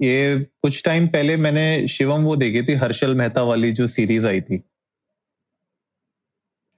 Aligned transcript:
ये 0.00 0.38
कुछ 0.62 0.82
टाइम 0.84 1.06
पहले 1.08 1.36
मैंने 1.36 1.88
शिवम 1.88 2.22
वो 2.22 2.36
देखी 2.36 2.62
थी, 2.62 2.74
हर्षल 2.74 3.14
मेहता 3.14 3.42
वाली 3.42 3.72
जो 3.72 3.86
सीरीज़ 3.86 4.26
आई 4.26 4.40
थी। 4.40 4.62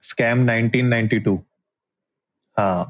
स्कैम 0.03 0.45
1992 0.45 1.37
हाँ। 2.57 2.85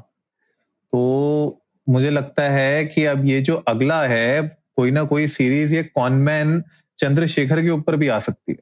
तो 0.92 1.62
मुझे 1.86 2.10
लगता 2.10 2.48
है 2.50 2.84
कि 2.84 3.04
अब 3.04 3.24
ये 3.26 3.40
जो 3.42 3.56
अगला 3.68 4.02
है, 4.02 4.42
कोई 4.76 4.90
ना 4.90 5.04
कोई 5.04 5.26
सीरीज़ 5.26 5.74
ये 5.74 5.82
कॉनमैन 5.84 6.62
चंद्रशेखर 6.98 7.62
के 7.62 7.70
ऊपर 7.70 7.96
भी 7.96 8.08
आ 8.08 8.18
सकती 8.18 8.52
है। 8.52 8.58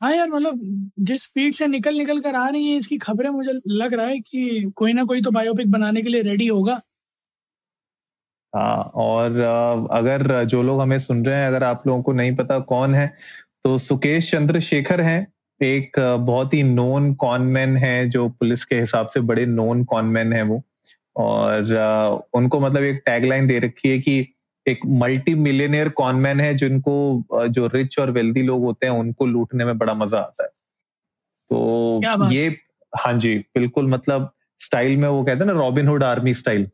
हाँ 0.00 0.12
यार 0.16 0.28
मतलब 0.28 0.60
जिस 1.00 1.22
स्पीड 1.22 1.54
से 1.54 1.66
निकल 1.66 1.94
निकल 1.94 2.20
कर 2.20 2.34
आ 2.34 2.48
रही 2.48 2.70
है 2.72 2.76
इसकी 2.78 2.98
खबरें, 2.98 3.30
मुझे 3.30 3.52
लग 3.68 3.94
रहा 3.94 4.06
है 4.06 4.18
कि 4.20 4.72
कोई 4.76 4.92
ना 4.92 5.04
कोई 5.04 5.22
तो 5.22 5.30
बायोपिक 5.30 5.70
बनाने 5.70 6.02
के 6.02 6.08
लिए 6.08 6.22
रेडी 6.22 6.46
होगा। 6.46 6.80
हाँ 8.52 8.92
और 8.94 9.40
अगर 9.92 10.44
जो 10.44 10.62
लोग 10.62 10.80
हमें 10.80 10.98
सुन 10.98 11.24
रहे 11.26 11.40
हैं 11.40 11.48
अगर 11.48 11.64
आप 11.64 11.86
लोगों 11.86 12.02
को 12.02 12.12
नहीं 12.12 12.34
पता 12.36 12.58
कौन 12.68 12.94
है 12.94 13.12
तो 13.64 13.76
सुकेश 13.78 14.30
चंद्रशेखर 14.30 15.00
हैं। 15.00 15.26
एक 15.60 15.98
बहुत 16.20 16.54
ही 16.54 16.62
नोन 16.62 17.12
कॉनमैन 17.14 17.76
है 17.76 18.08
जो 18.10 18.28
पुलिस 18.28 18.64
के 18.64 18.78
हिसाब 18.80 19.08
से 19.08 19.20
बड़े 19.20 19.46
नोन 19.46 19.84
कॉनमैन 19.84 20.32
है 20.32 20.42
वो। 20.42 20.62
और 21.16 22.26
उनको 22.34 22.60
मतलब 22.60 22.82
एक 22.82 23.02
टैगलाइन 23.06 23.46
दे 23.46 23.58
रखी 23.58 23.88
है 23.88 23.98
कि 23.98 24.18
एक 24.66 24.80
मल्टी 24.86 25.34
मिलियनियर 25.34 25.88
कॉनमैन 25.88 26.40
है 26.40 26.54
जिनको 26.54 27.48
जो 27.48 27.66
रिच 27.66 27.98
और 27.98 28.10
वेल्दी 28.10 28.42
लोग 28.42 28.64
होते 28.64 28.86
हैं 28.86 28.92
उनको 28.92 29.26
लूटने 29.26 29.64
में 29.64 29.76
बड़ा 29.78 29.94
मज़ा 29.94 30.18
आता 30.18 30.44
है। 30.44 30.50
तो 31.50 32.30
ये 32.32 32.48
हाँ 32.92 33.12
जी 33.18 33.36
बिल्कुल 33.54 33.88
मतलब 33.90 34.30
स्टाइल 34.60 34.96
में 34.96 35.08
वो 35.08 35.22
कहते 35.24 35.38
हैं 35.38 35.46
ना 35.46 35.58
रॉबिनहुड 35.60 36.04
आर्मी 36.04 36.34
स्टाइल 36.34 36.68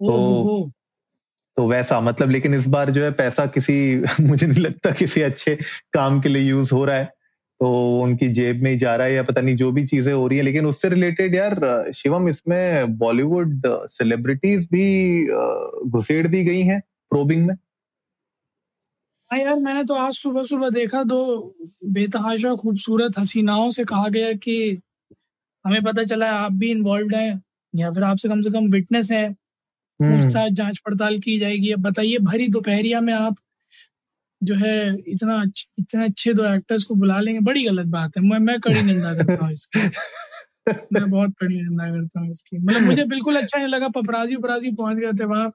तो 0.00 0.16
तो 1.56 1.66
वैसा 1.68 2.00
मतलब 2.00 2.30
लेकिन 2.30 2.54
इस 2.54 2.66
बार 2.68 2.90
जो 2.90 3.02
है 3.04 3.10
पैसा 3.14 3.46
किसी 3.48 3.74
मुझे 4.22 4.46
नहीं 4.46 4.62
लगता 4.62 4.90
किसी 4.94 5.22
अच्छे 5.22 5.54
काम 5.94 6.20
के 6.20 6.28
लिए 6.28 6.42
यूज़ 6.44 6.74
हो 6.74 6.84
रहा 6.84 6.96
है। 6.96 7.04
तो 7.60 7.70
उनकी 8.02 8.28
जेब 8.30 8.62
में 8.62 8.70
ही 8.70 8.76
जा 8.78 8.94
रहा 8.96 9.06
है 9.06 9.12
या 9.14 9.22
पता 9.22 9.40
नहीं 9.40 9.56
जो 9.56 9.70
भी 9.72 9.84
चीज़ें 9.86 10.12
हो 10.14 10.26
रही 10.26 10.38
है 10.38 10.44
लेकिन 10.44 10.66
उससे 10.66 10.88
रिलेटेड 10.88 11.34
यार 11.34 11.60
शिवम 11.94 12.28
इसमें 12.28 12.96
बॉलीवुड 12.98 13.62
सेलिब्रिटीज 13.90 14.68
भी 14.72 14.84
घुसेड़ 15.90 16.26
दी 16.26 16.44
गई 16.44 16.62
हैं 16.64 16.80
प्रोबिंग 17.10 17.46
में। 17.46 17.54
हाँ 19.30 19.38
यार 19.38 19.56
मैंने 19.56 19.82
तो 19.84 19.94
आज 19.96 20.14
सुबह 20.14 20.44
सुबह 20.46 20.70
देखा 20.70 21.02
दो 21.04 21.18
बेतहाशा 21.92 22.54
खूबसूरत 22.56 23.18
हसीनाओं 23.18 23.70
से 23.72 23.84
कहा 23.84 24.08
गया 24.10 24.32
कि 24.38 24.56
हमें 25.64 25.82
पता 25.84 26.04
चला 26.04 26.26
है 26.26 26.32
आप 26.36 26.52
भी 26.54 26.70
इन्वॉल्व 26.70 27.16
हैं 27.16 27.42
या 27.74 27.90
फिर 27.92 28.04
आपसे 28.04 28.28
कम 28.28 28.40
से 28.42 28.50
कम 28.50 28.70
विटनेस 28.72 29.10
है। 29.12 29.24
पूछताछ 30.02 30.52
जाँच 30.52 30.78
पड़ताल 30.86 31.18
की 31.20 31.38
जाएगी। 31.38 31.72
अब 31.72 31.80
बताइए 31.82 32.18
भरी 32.22 32.48
दोपहरिया 32.50 33.00
में 33.00 33.12
आप 33.14 33.36
जो 34.42 34.54
है 34.56 34.74
इतना 35.08 35.42
इतने 35.78 36.04
अच्छे 36.04 36.32
दो 36.34 36.44
एक्टर्स 36.46 36.84
को 36.84 36.94
बुला 36.94 37.18
लेंगे? 37.20 37.40
बड़ी 37.42 37.64
गलत 37.64 37.86
बात 37.88 38.16
है। 38.16 38.22
मैं 38.24 38.38
मैं 38.40 38.58
कड़ी 38.60 38.82
निंदा 38.82 39.14
करता 39.14 39.44
हूँ 39.44 39.52
इसकी। 39.52 39.80
मैं 40.92 41.10
बहुत 41.10 41.34
कड़ी 41.40 41.56
निंदा 41.56 41.90
करता 41.92 42.20
हूँ 42.20 42.30
इसकी। 42.30 42.58
मतलब 42.58 42.82
मुझे 42.82 43.04
बिल्कुल 43.06 43.36
अच्छा 43.36 43.58
नहीं 43.58 43.68
लगा। 43.68 43.88
पपराजी 43.90 44.36
उपराजी 44.36 44.70
पहुँच 44.74 44.96
गए 44.98 45.12
थे 45.20 45.24
वहाँ। 45.26 45.48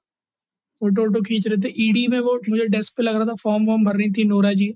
फ़ोटो 0.81 1.01
वोटो 1.03 1.21
खींच 1.23 1.47
रहे 1.47 1.57
थे। 1.59 1.73
ईडी 1.89 2.07
में 2.09 2.19
वो 2.21 2.39
मुझे 2.49 2.67
डेस्क 2.69 2.93
पे 2.97 3.03
लग 3.03 3.15
रहा 3.15 3.25
था। 3.25 3.35
फॉर्म 3.43 3.65
वॉर्म 3.65 3.85
भर 3.85 3.97
रही 3.97 4.11
थी 4.13 4.23
नोरा 4.25 4.53
जी। 4.53 4.69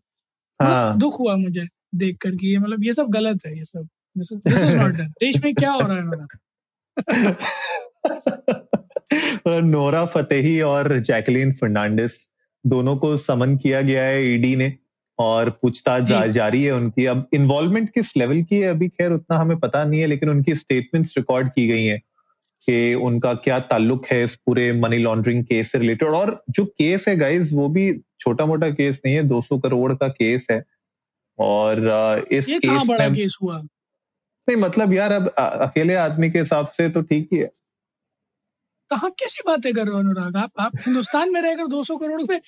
मतलब 0.60 0.74
हाँ। 0.74 0.98
दुख 1.00 1.20
हुआ 1.20 1.36
मुझे 1.38 1.68
देख 1.98 2.18
कर 2.22 2.36
कि 2.36 2.52
ये 2.54 2.60
मतलब 2.60 2.84
ये 2.86 2.94
सब 2.94 3.10
गलत 3.12 3.46
है 3.48 3.58
ये 3.58 3.66
सब। 3.66 3.88
दिस 4.16 4.32
इज़ 4.64 4.78
नॉट 4.78 4.92
डन 4.94 5.08
देश 5.22 5.44
में 5.46 5.54
क्या 5.56 5.72
हो 5.72 5.82
रहा 5.82 5.98
है 5.98 6.06
मेरा 6.06 6.28
नोरा 9.48 10.06
फतेही 10.06 10.62
और 10.62 11.00
जैकलीन 11.00 11.52
फर्नांडिस 11.52 12.30
दोनों 12.66 12.96
को 12.98 13.18
समन 13.18 13.58
किया 13.58 13.82
गया 13.82 14.04
है 14.04 14.26
ईडी 14.26 14.56
ने 14.56 14.74
और 15.20 15.50
पूछताछ 15.50 16.04
जा, 16.04 16.26
जारी 16.26 16.64
है 16.64 16.72
उनकी। 16.72 17.06
अब 17.06 17.28
इन्वॉल्वमेंट 17.34 17.90
किस 17.90 18.18
लेवल 18.18 18.42
की 18.42 18.56
है? 18.56 18.68
अभी 18.68 18.88
खैर 18.88 19.12
उतना 19.12 19.38
हमें 19.38 19.60
पता 19.60 19.84
नहीं 19.84 20.00
है 20.00 20.08
लेकिन 20.08 20.30
उनकी 20.30 20.56
स्टेटमेंट्स 20.56 21.18
रिकॉर्ड 21.18 21.50
की 21.50 21.68
गई 21.68 21.84
हैं 21.86 22.00
कि 22.62 22.94
उनका 22.94 23.34
क्या 23.34 23.60
ताल्लुक 23.60 24.06
है 24.06 24.24
इस 24.24 24.36
पूरे 24.36 24.74
मनी 24.74 24.98
लॉन्ड्रिंग 24.98 25.44
केस 25.46 25.72
से 25.72 25.78
रिलेटेड 25.78 26.10
और 26.10 26.44
जो 26.50 26.66
केस 26.66 27.08
है 27.08 27.16
गाइज़ 27.16 27.56
वो 27.56 27.70
भी 27.70 28.02
छोटा 28.20 28.46
मोटा 28.46 28.70
केस 28.70 29.02
नहीं 29.06 29.16
है 29.16 29.24
200 29.24 29.60
करोड़ 29.64 29.94
का 29.94 30.08
केस 30.08 30.48
है। 30.52 30.64
और 31.40 31.80
इस 32.32 32.50
ये 32.50 32.60
केस 32.60 32.88
बड़ा 32.90 33.06
में 33.06 33.16
केस 33.16 33.38
हुआ? 33.42 33.58
नहीं 34.50 34.56
मतलब 34.56 34.94
यार 34.94 35.12
अब 35.12 35.28
अकेले 35.38 35.96
आदमी 35.96 36.32
के 36.32 36.40
हिसाब 36.40 36.68
से 36.68 36.90
तो 36.90 37.02
ठीक 37.02 37.30
ही 37.34 37.40
है। 37.40 37.52
कहा 38.92 39.10
कैसी 39.10 39.44
बातें 39.46 39.74
कर 39.74 39.84
रहे 39.84 39.94
हो 39.94 40.00
अनुराग? 40.00 40.38
आप 40.38 40.52
आप 40.60 40.72
हिंदुस्तान 40.86 41.34
में 41.34 41.42
रहकर 41.42 41.68
200 41.68 41.98
करोड़ 41.98 42.22
पे 42.24 42.40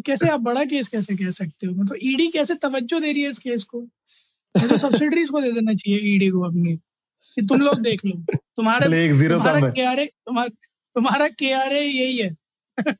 कैसे 0.00 0.28
आप 0.28 0.40
बड़ा 0.40 0.64
केस 0.64 0.88
कैसे 0.88 1.16
कह 1.16 1.30
सकते 1.30 1.66
हो? 1.66 1.74
मतलब 1.74 1.96
ईडी 2.02 2.28
कैसे 2.28 2.54
तवज्जो 2.54 3.00
दे 3.00 3.12
रही 3.12 3.22
है 3.22 3.28
इस 3.28 3.38
केस 3.38 3.64
को? 3.64 3.80
तो 4.54 4.76
सब्सिडरीज 4.78 5.30
को 5.34 5.40
दे 5.40 5.52
देना 5.52 5.74
चाहिए 5.74 6.14
ईडी 6.14 6.28
को 6.28 6.40
अपनी। 6.40 6.76
कि 7.34 7.42
तुम 7.42 7.60
लोग 7.60 7.78
देख 7.78 8.04
लो। 8.06 8.36
तुम्हारे 8.56 8.86
तुम्हारा 9.28 9.70
के 9.70 9.84
आर 9.84 10.04
तुम्हारा 10.04 10.48
तुम्हारा 10.96 11.28
के 11.28 11.52
आर 11.52 11.72
यही 11.72 12.18
है। 12.18 12.36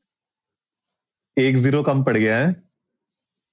एक 1.39 1.57
ज़ीरो 1.57 1.83
कम 1.83 2.03
पड़ 2.05 2.17
गया 2.17 2.39
है। 2.39 2.53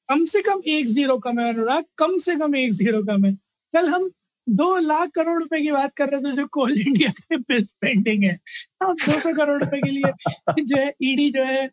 कम 0.10 0.26
से 0.26 0.42
कम 0.42 0.62
एक 0.68 0.88
ज़ीरो 0.88 1.18
कम 1.18 1.40
है 1.40 1.54
अनुराग 1.54 1.86
कम 1.98 2.18
से 2.18 2.36
कम 2.36 2.56
एक 2.56 2.72
ज़ीरो 2.72 3.04
कम 3.04 3.26
है। 3.26 3.34
कल 3.74 3.90
हम 3.90 4.10
दो 4.50 4.78
लाख 4.78 5.10
करोड़ 5.10 5.40
रुपए 5.40 5.62
की 5.62 5.72
बात 5.72 5.94
कर 5.94 6.10
रहे 6.10 6.22
थे 6.22 6.36
जो 6.36 6.48
कोल 6.48 6.82
इंडिया 6.82 7.10
के 7.10 7.38
बिल्स 7.38 7.74
पेंडिंग 7.74 8.24
है। 8.24 8.40
अब 8.82 8.94
दो 8.94 9.20
सौ 9.20 9.34
करोड़ 9.34 9.64
रुपए 9.64 9.78
के 9.78 9.92
लिए 9.92 10.64
जो 10.64 10.78
है 10.78 10.94
ईडी 11.02 11.32
जो 11.32 11.44
है 11.44 11.66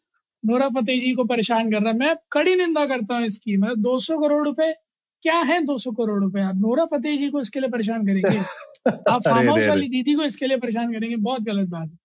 नोरा 0.45 0.69
फतेह 0.69 1.01
जी 1.01 1.13
को 1.15 1.25
परेशान 1.25 1.73
कर 1.73 1.81
रहा 1.81 1.93
है। 1.93 1.99
मैं 1.99 2.17
कड़ी 2.33 2.55
निंदा 2.55 2.87
करता 2.87 3.15
हूँ 3.15 3.27
इसकी। 3.27 3.57
मतलब 3.57 3.77
दो 3.77 4.01
सौ 4.01 4.19
करोड़ 4.19 4.45
रुपए 4.45 4.75
क्या 5.23 5.39
है 5.41 5.65
दो 5.65 5.79
सौ 5.79 5.91
करोड़ 5.91 6.23
रुपए? 6.23 6.41
आप 6.41 6.55
नोरा 6.57 6.85
फतेह 6.85 7.19
जी 7.19 7.31
को 7.31 7.41
इसके 7.41 7.61
लिए 7.61 7.69
परेशान 7.69 8.07
करेंगे? 8.07 8.39
आप 9.11 9.23
फार्म 9.23 9.49
हाउस 9.49 9.67
वाली 9.67 9.89
दीदी 9.89 10.15
को 10.15 10.25
इसके 10.25 10.47
लिए 10.47 10.57
परेशान 10.57 10.93
करेंगे? 10.93 11.17
बहुत 11.17 11.41
गलत 11.41 11.69
बात 11.69 11.89
है। 11.89 11.99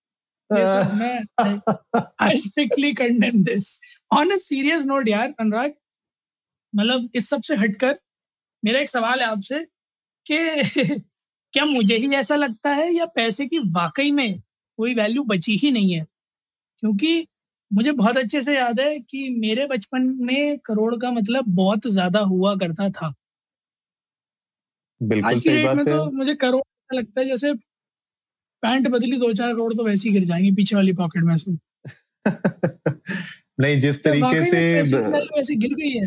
सीरियस 4.36 4.82
नोट 4.82 5.08
यार 5.14 5.34
अनुराग 5.40 5.72
मतलब 6.76 7.08
इस 7.14 7.28
सबसे 7.28 7.56
हटकर 7.56 7.98
मेरा 8.64 8.80
एक 8.80 8.90
सवाल 8.90 9.20
है 9.20 9.26
आपसे। 9.26 9.77
कि 10.28 11.00
क्या 11.54 11.64
मुझे 11.64 11.96
ही 11.96 12.14
ऐसा 12.16 12.36
लगता 12.36 12.70
है 12.70 12.92
या 12.94 13.06
पैसे 13.06 13.46
की 13.46 13.58
वाकई 13.72 14.10
में 14.12 14.40
कोई 14.78 14.94
वैल्यू 14.94 15.24
बची 15.24 15.56
ही 15.56 15.70
नहीं 15.70 15.92
है? 15.94 16.06
क्योंकि 16.82 17.26
मुझे 17.70 17.92
बहुत 17.92 18.16
अच्छे 18.16 18.42
से 18.42 18.56
याद 18.56 18.80
है 18.80 18.98
कि 19.00 19.28
मेरे 19.40 19.66
बचपन 19.66 20.02
में 20.22 20.58
करोड़ 20.58 20.94
का 20.96 21.10
मतलब 21.12 21.44
बहुत 21.54 21.86
ज़्यादा 21.88 22.20
हुआ 22.26 22.54
करता 22.56 22.88
था। 22.90 23.14
बिल्कुल 25.00 25.30
आज 25.30 25.40
की 25.40 25.50
डेट 25.50 25.74
में 25.74 25.84
तो 25.86 26.04
मुझे 26.12 26.34
करोड़ 26.36 26.96
लगता 26.96 27.20
है 27.20 27.26
जैसे 27.26 27.52
पैंट 28.62 28.88
बदली 28.88 29.16
दो 29.18 29.32
चार 29.32 29.52
करोड़ 29.54 29.74
तो 29.74 29.84
वैसे 29.84 30.08
ही 30.08 30.14
गिर 30.14 30.24
जाएँगे 30.24 30.50
पीछे 30.54 30.76
वाली 30.76 30.92
पॉकेट 30.94 31.22
में 31.24 31.36
से। 31.36 31.56
नहीं 33.60 33.80
जिस 33.80 34.02
तरीके 34.04 34.42
से 34.44 34.60
वैसे 34.82 35.54
गिर 35.56 35.74
गई 35.74 35.90
है। 35.98 36.06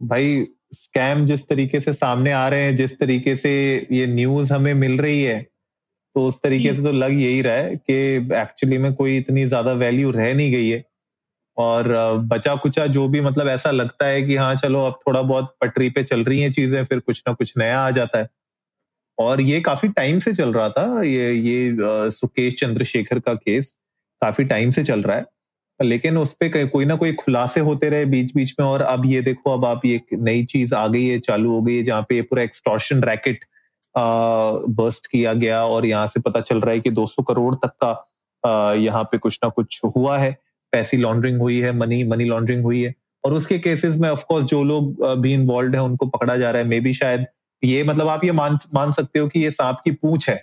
भाई 0.00 0.44
स्कैम 0.72 1.24
जिस 1.26 1.48
तरीके 1.48 1.80
से 1.80 1.92
सामने 1.92 2.32
आ 2.32 2.46
रहे 2.48 2.62
हैं 2.62 2.74
जिस 2.76 2.98
तरीके 2.98 3.34
से 3.36 3.52
ये 3.92 4.06
न्यूज़ 4.06 4.52
हमें 4.52 4.72
मिल 4.74 4.98
रही 5.00 5.22
है 5.22 5.40
तो 6.16 6.26
उस 6.28 6.38
तरीके 6.42 6.74
से 6.74 6.82
तो 6.82 6.92
लग 6.92 7.12
यही 7.12 7.40
रहा 7.42 7.54
है 7.56 7.76
कि 7.78 7.94
एक्चुअली 8.36 8.78
में 8.78 8.92
कोई 8.94 9.16
इतनी 9.18 9.46
ज़्यादा 9.46 9.72
वैल्यू 9.74 10.10
रह 10.10 10.34
नहीं 10.34 10.52
गई 10.52 10.68
है। 10.68 10.84
और 11.56 11.88
बचा 12.26 12.54
कुचा 12.56 12.86
जो 12.88 13.08
भी 13.08 13.20
मतलब 13.20 13.48
ऐसा 13.48 13.70
लगता 13.70 14.06
है 14.06 14.22
कि 14.22 14.36
हाँ 14.36 14.54
चलो 14.56 14.84
अब 14.84 14.98
थोड़ा 15.08 15.22
बहुत 15.22 15.54
पटरी 15.62 15.90
पे 15.90 16.02
चल 16.04 16.24
रही 16.24 16.40
हैं 16.40 16.52
चीज़ें 16.52 16.84
फिर 16.84 17.00
कुछ 17.00 17.22
ना 17.28 17.34
कुछ 17.34 17.54
नया 17.58 17.80
आ 17.80 17.90
जाता 17.92 18.18
है। 18.18 18.28
और 19.18 19.40
ये 19.42 19.60
काफ़ी 19.62 19.88
टाइम 19.90 20.18
से 20.20 20.34
चल 20.34 20.52
रहा 20.54 20.68
था 20.70 21.02
ये 21.04 21.32
ये 21.34 22.10
सुकेश 22.12 22.54
चंद्रशेखर 22.60 23.20
का 23.20 23.34
केस 23.36 23.76
काफ़ी 24.22 24.44
टाइम 24.46 24.70
से 24.70 24.84
चल 24.84 25.02
रहा 25.02 25.16
है। 25.16 25.26
लेकिन 25.80 26.18
उस 26.18 26.32
पर 26.42 26.66
कोई 26.66 26.84
ना 26.84 26.94
कोई 26.96 27.12
खुलासे 27.14 27.60
होते 27.60 27.88
रहे 27.90 28.04
बीच 28.04 28.34
बीच 28.34 28.54
में 28.60 28.66
और 28.66 28.82
अब 28.82 29.06
ये 29.06 29.20
देखो, 29.22 29.50
अब 29.50 29.64
आप 29.64 29.84
ये 29.86 30.00
नई 30.12 30.44
चीज़ 30.44 30.74
आ 30.74 30.86
गई 30.88 31.04
है, 31.06 31.18
चालू 31.20 31.50
हो 31.50 31.62
गई 31.62 31.76
है, 31.76 31.82
जहाँ 31.82 32.02
पे 32.08 32.20
पूरा 32.22 32.42
एक्सटॉर्शन 32.42 33.02
रैकेट 33.04 33.44
बर्स्ट 33.94 35.06
किया 35.06 35.32
गया 35.34 35.64
और 35.66 35.86
यहाँ 35.86 36.06
से 36.06 36.20
पता 36.20 36.40
चल 36.40 36.60
रहा 36.60 36.74
है 36.74 36.80
कि 36.80 36.90
200 36.90 37.22
करोड़ 37.22 37.54
तक 37.54 37.72
का 37.84 38.74
यहाँ 38.74 39.02
पे 39.04 39.18
कुछ 39.18 39.38
ना 39.44 39.48
कुछ 39.50 39.80
हुआ 39.96 40.18
है। 40.18 40.36
पैसी 40.72 40.96
लॉन्ड्रिंग 40.96 41.40
हुई 41.40 41.58
है 41.60 41.72
मनी 41.72 42.02
मनी 42.04 42.24
लॉन्ड्रिंग 42.24 42.62
हुई 42.64 42.82
है। 42.82 42.94
और 43.24 43.32
उसके 43.32 43.58
केसेस 43.58 43.96
में 43.96 44.08
ऑफ़ 44.08 44.24
कोर्स 44.28 44.44
जो 44.44 44.62
लोग 44.64 45.04
भी 45.22 45.32
इन्वॉल्व 45.34 45.74
है, 45.74 45.80
उनको 45.82 46.06
पकड़ा 46.06 46.36
जा 46.36 46.50
रहा 46.50 46.62
है। 46.62 46.68
मे 46.68 46.80
बी 46.80 46.92
शायद 46.94 47.26
ये 47.62 47.82
मतलब 47.84 48.08
आप 48.08 48.24
ये 48.24 48.32
मान 48.32 48.58
मान 48.74 48.92
सकते 48.92 49.18
हो 49.18 49.28
कि 49.28 49.40
ये 49.40 49.50
सांप 49.50 49.80
की 49.84 49.90
पूछ 49.92 50.28
है। 50.30 50.42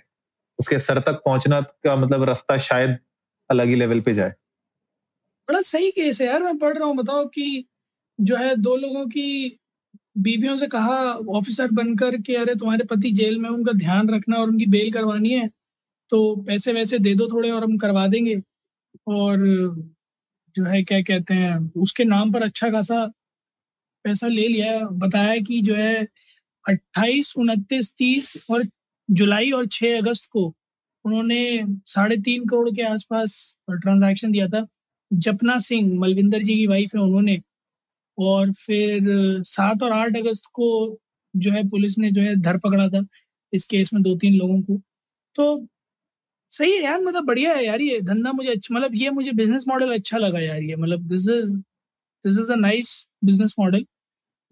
उसके 0.58 0.78
सर 0.78 0.98
तक 0.98 1.22
पहुँचना 1.24 1.60
का 1.60 1.96
मतलब 1.96 2.22
रास्ता 2.24 2.56
शायद 2.58 2.96
अलग 3.50 3.68
ही 3.68 3.74
लेवल 3.74 4.00
पे 4.00 4.14
जाए। 4.14 4.32
बड़ा 5.48 5.60
सही 5.62 5.90
केस 5.90 6.20
है 6.20 6.26
यार, 6.26 6.42
मैं 6.42 6.56
पढ़ 6.58 6.76
रहा 6.78 6.86
हूँ, 6.86 6.96
बताओ 6.96 7.24
कि 7.26 7.64
जो 8.18 8.36
है 8.36 8.54
दो 8.56 8.76
लोगों 8.76 9.06
की 9.08 9.58
बीवियों 10.18 10.56
से 10.58 10.66
कहा 10.68 10.96
ऑफिसर 11.38 11.70
बनकर 11.72 12.16
कि 12.22 12.34
अरे 12.34 12.54
तुम्हारे 12.56 12.84
पति 12.90 13.10
जेल 13.12 13.38
में 13.40 13.48
उनका 13.50 13.72
ध्यान 13.74 14.10
रखना 14.10 14.36
और 14.38 14.48
उनकी 14.48 14.66
बेल 14.68 14.92
करवानी 14.92 15.30
है 15.32 15.48
तो 16.10 16.20
पैसे 16.46 16.72
वैसे 16.72 16.98
दे 17.00 17.14
दो 17.14 17.26
थोड़े 17.28 17.50
और 17.50 17.64
हम 17.64 17.76
करवा 17.78 18.06
देंगे। 18.08 18.36
और 19.08 19.38
जो 20.54 20.64
है 20.64 20.82
क्या 20.84 21.00
कहते 21.02 21.34
हैं, 21.34 21.58
उसके 21.78 22.04
नाम 22.04 22.32
पर 22.32 22.42
अच्छा 22.44 22.70
खासा 22.70 23.06
पैसा 24.04 24.28
ले 24.28 24.48
लिया, 24.48 24.78
बताया 24.80 25.36
कि 25.42 25.60
जो 25.62 25.74
है 25.76 26.04
अट्ठाईस, 26.64 27.34
उनतीस, 27.38 27.92
तीस 27.98 28.46
और 28.50 28.64
जुलाई 29.08 29.50
और 29.52 29.66
छः 29.68 29.98
अगस्त 29.98 30.30
को 30.32 30.46
उन्होंने 31.04 31.40
साढ़े 31.88 32.16
तीन 32.20 32.46
करोड़ 32.48 32.70
के 32.72 32.82
आसपास 32.84 33.36
ट्रांजैक्शन 33.72 34.32
दिया 34.32 34.48
था। 34.48 34.66
जपना 35.10 35.58
सिंह, 35.60 35.98
मलविंदर 36.00 36.42
जी 36.42 36.54
की 36.56 36.66
वाइफ 36.66 36.94
है 36.96 37.00
उन्होंने। 37.02 37.40
और 38.18 38.52
फिर, 38.54 39.04
सात 39.44 39.82
और 39.82 39.92
आठ 39.92 40.16
अगस्त 40.18 40.46
को 40.54 40.68
जो 41.34 41.52
है 41.52 41.68
पुलिस 41.70 41.98
ने 41.98 42.10
जो 42.12 42.22
है 42.22 42.36
धर 42.38 42.58
पकड़ा 42.60 42.88
था 42.90 43.04
इस 43.52 43.64
केस 43.66 43.90
में 43.94 44.02
दो 44.02 44.16
तीन 44.18 44.34
लोगों 44.36 44.60
को। 44.62 44.80
तो 45.36 45.66
सही 46.50 46.72
है 46.72 46.82
यार 46.84 47.00
मतलब 47.02 47.24
बढ़िया 47.26 47.54
है 47.54 47.64
यार 47.66 47.82
ये 47.82 48.00
धंधा 48.02 48.32
मुझे 48.32 48.50
अच्छा 48.50 48.74
मतलब 48.74 48.94
ये 48.96 49.10
मुझे 49.12 49.32
बिज़नेस 49.34 49.64
मॉडल 49.68 49.92
अच्छा 49.94 50.18
लगा 50.18 50.40
यार 50.40 50.62
ये 50.62 50.76
मतलब 50.76 51.08
this 51.08 51.28
is 51.30 51.56
this 52.24 52.38
is 52.40 52.52
a 52.52 52.56
nice 52.58 52.90
business 53.24 53.54
model 53.60 53.84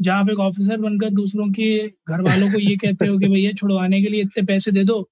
जहाँ 0.00 0.24
पे 0.26 0.32
एक 0.32 0.40
ऑफिसर 0.40 0.78
बनकर 0.80 1.10
दूसरों 1.12 1.48
के 1.52 1.68
घर 1.88 2.22
वालों 2.22 2.50
को 2.50 2.60
ये 2.60 2.76
कहते 2.78 3.06
हो 3.06 3.18
कि 3.18 3.28
भैया, 3.28 3.52
छुड़वाने 3.54 4.02
के 4.02 4.08
लिए 4.08 4.22
इतने 4.22 4.44
पैसे 4.46 4.72
दे 4.72 4.84
दो, 4.84 5.02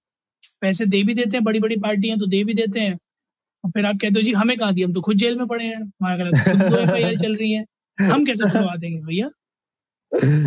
पैसे 0.63 0.87
दे 0.87 1.03
भी 1.05 1.15
देते 1.15 1.37
हैं 1.37 1.45
बड़ी 1.45 1.61
बड़ी 1.61 1.77
पार्टियाँ 1.79 2.19
तो 2.19 2.27
दे 2.29 2.45
भी 2.45 2.55
देते 2.55 2.81
हैं। 2.81 2.99
और 3.65 3.71
फिर 3.71 3.87
आप 3.87 3.97
कहते 4.03 4.21
हो 4.21 4.23
जी 4.23 4.33
हमें 4.33 4.57
कहा 4.57 4.71
दिया 4.73 4.87
हम 4.87 4.93
तो 4.95 5.01
खुद 5.01 5.17
जेल 5.17 5.37
में 5.39 5.47
पड़े 5.47 5.65
हैं। 5.65 5.89
तो 5.91 6.93
आई 6.95 7.03
आर 7.03 7.17
चल 7.17 7.37
रही 7.37 7.53
है। 7.53 7.65
हम 7.99 8.25
कैसे 8.25 8.51
छुड़वा 8.51 8.77
देंगे 8.77 9.01
भैया? 9.01 9.27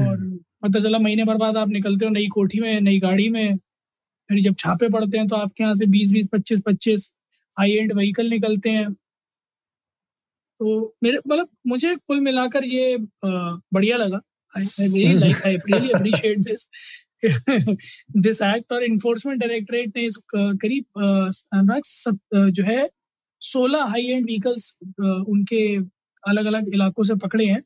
और 0.05 0.17
पता 0.63 0.79
चला 0.79 0.99
महीने 0.99 1.23
भर 1.25 1.37
बाद 1.37 1.57
आप 1.57 1.69
निकलते 1.69 2.05
हो 2.05 2.11
नई 2.11 2.27
कोठी 2.27 2.59
में 2.59 2.79
नई 2.81 2.99
गाड़ी 2.99 3.29
में। 3.29 3.57
फिर 4.29 4.41
जब 4.41 4.55
छापे 4.59 4.89
पड़ते 4.89 5.17
हैं 5.17 5.27
तो 5.27 5.35
आपके 5.35 5.63
यहाँ 5.63 5.75
से 5.75 5.85
बीस 5.85 6.11
बीस 6.13 6.27
पच्चीस 6.33 6.61
पच्चीस 6.65 7.13
हाई 7.59 7.71
एंड 7.71 7.93
व्हीकल 7.93 8.29
निकलते 8.29 8.69
हैं। 8.69 8.93
तो 10.59 10.95
मेरे 11.03 11.17
मतलब 11.17 11.49
मुझे 11.67 11.95
कुल 11.95 12.19
मिलाकर 12.21 12.65
ये 12.65 12.97
बढ़िया 13.25 13.97
लगा। 13.97 14.19
दिस 18.17 18.41
एक्ट 18.41 18.71
और 18.73 18.83
इन्फोर्समेंट 18.83 19.39
डायरेक्टरेट 19.41 19.93
ने 19.97 20.07
करीब 20.35 20.85
जो 22.51 22.63
है 22.63 22.89
सोलह 23.41 23.83
हाई 23.85 24.05
एंड 24.07 24.25
व्हीकल्स 24.25 24.75
उनके 25.01 25.61
अलग 26.23 26.45
अलग 26.45 26.73
इलाकों 26.73 27.03
से 27.03 27.15
पकड़े 27.17 27.45
हैं 27.45 27.61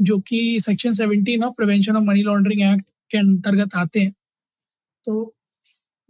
जो 0.00 0.18
कि 0.28 0.58
section 0.62 0.92
seventeen 0.94 1.44
of 1.44 1.54
prevention 1.56 1.96
of 1.96 2.04
money 2.04 2.22
laundering 2.22 2.62
act 2.64 2.84
के 3.10 3.18
अंतर्गत 3.18 3.74
आते 3.76 4.00
हैं। 4.00 4.12
तो 5.04 5.34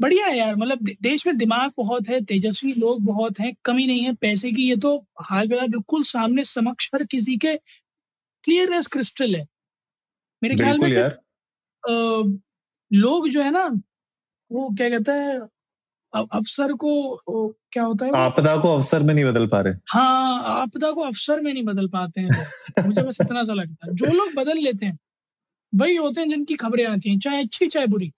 बढ़िया 0.01 0.27
है 0.27 0.37
यार 0.39 0.57
मतलब 0.57 0.89
देश 1.03 1.27
में 1.27 1.37
दिमाग 1.39 1.71
बहुत 1.79 2.09
है 2.09 2.21
तेजस्वी 2.25 2.73
लोग 2.75 3.03
बहुत 3.05 3.41
हैं 3.41 3.53
कमी 3.65 3.87
नहीं 3.87 4.05
है 4.05 4.13
पैसे 4.21 4.53
की 4.53 4.69
ये 4.69 4.77
तो 4.77 4.97
हाल 5.23 5.49
फ़िलहाल 5.49 5.69
बिल्कुल 5.69 6.03
सामने 6.05 6.45
समक्ष 6.45 6.91
हर 6.95 7.05
किसी 7.11 7.37
के 7.39 7.57
क्लियर 8.45 8.73
एज 8.75 8.87
क्रिस्टल 8.89 9.35
है। 9.37 9.47
मेरे 10.43 10.57
ख्याल 10.57 10.79
में 10.79 10.89
सिर्फ़ 10.91 11.17
लोग 12.91 13.29
जो 13.29 13.43
है 13.43 13.51
ना 13.51 13.65
वो 14.51 14.69
क्या 14.77 14.89
कहता 14.91 15.13
है 15.15 15.39
अफसर 16.13 16.73
को 16.75 17.49
क्या 17.73 17.83
होता 17.83 18.07
है 18.07 18.13
आपदा 18.17 18.57
को 18.57 18.75
अफसर 18.77 19.03
में 19.03 19.13
नहीं 19.15 19.25
बदल 19.25 19.47
पा 19.47 19.61
रहे। 19.61 19.75
हाँ 19.89 20.43
आपदा 20.53 20.91
को 20.93 21.03
अफसर 21.03 21.41
में 21.41 21.53
नहीं 21.53 21.65
बदल 21.65 21.89
पाते 21.89 22.21
हैं 22.21 22.87
मुझे 22.87 23.03
बस 23.03 23.21
इतना 23.21 23.43
सा 23.45 23.53
लगता 23.55 23.87
है। 23.87 23.95
जो 23.95 24.07
लोग 24.07 24.35
बदल 24.37 24.59
लेते 24.59 24.87
हैं 24.87 24.99
वही 25.73 25.97
होते 25.97 26.21
हैं 26.21 26.29
जिनकी 26.29 26.55
खबरें 26.57 26.87
आती 26.87 27.11
हैं 27.11 27.19
चाहे 27.19 27.43
अच्छी 27.43 27.67
चाहे 27.67 27.87
बुरी। 27.87 28.11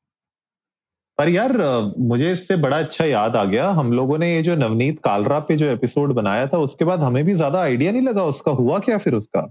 पर 1.19 1.29
यार 1.29 1.53
मुझे 2.01 2.31
इससे 2.33 2.57
बड़ा 2.59 2.79
अच्छा 2.79 3.05
याद 3.05 3.37
आ 3.37 3.45
गया। 3.47 3.69
हम 3.71 3.93
लोगों 3.93 4.19
ने 4.19 4.33
ये 4.35 4.43
जो 4.43 4.55
नवनीत 4.57 4.99
कालरा 5.05 5.39
पे 5.41 5.57
जो 5.57 5.67
एपिसोड 5.69 6.13
बनाया 6.15 6.47
था 6.47 6.59
उसके 6.61 6.85
बाद 6.85 7.03
हमें 7.03 7.25
भी 7.25 7.35
ज़्यादा 7.35 7.61
आइडिया 7.63 7.93
नहीं 7.93 8.03
लगा 8.03 8.25
उसका। 8.27 8.53
हुआ 8.53 8.79
क्या 8.79 8.99
फिर 8.99 9.15
उसका? 9.15 9.43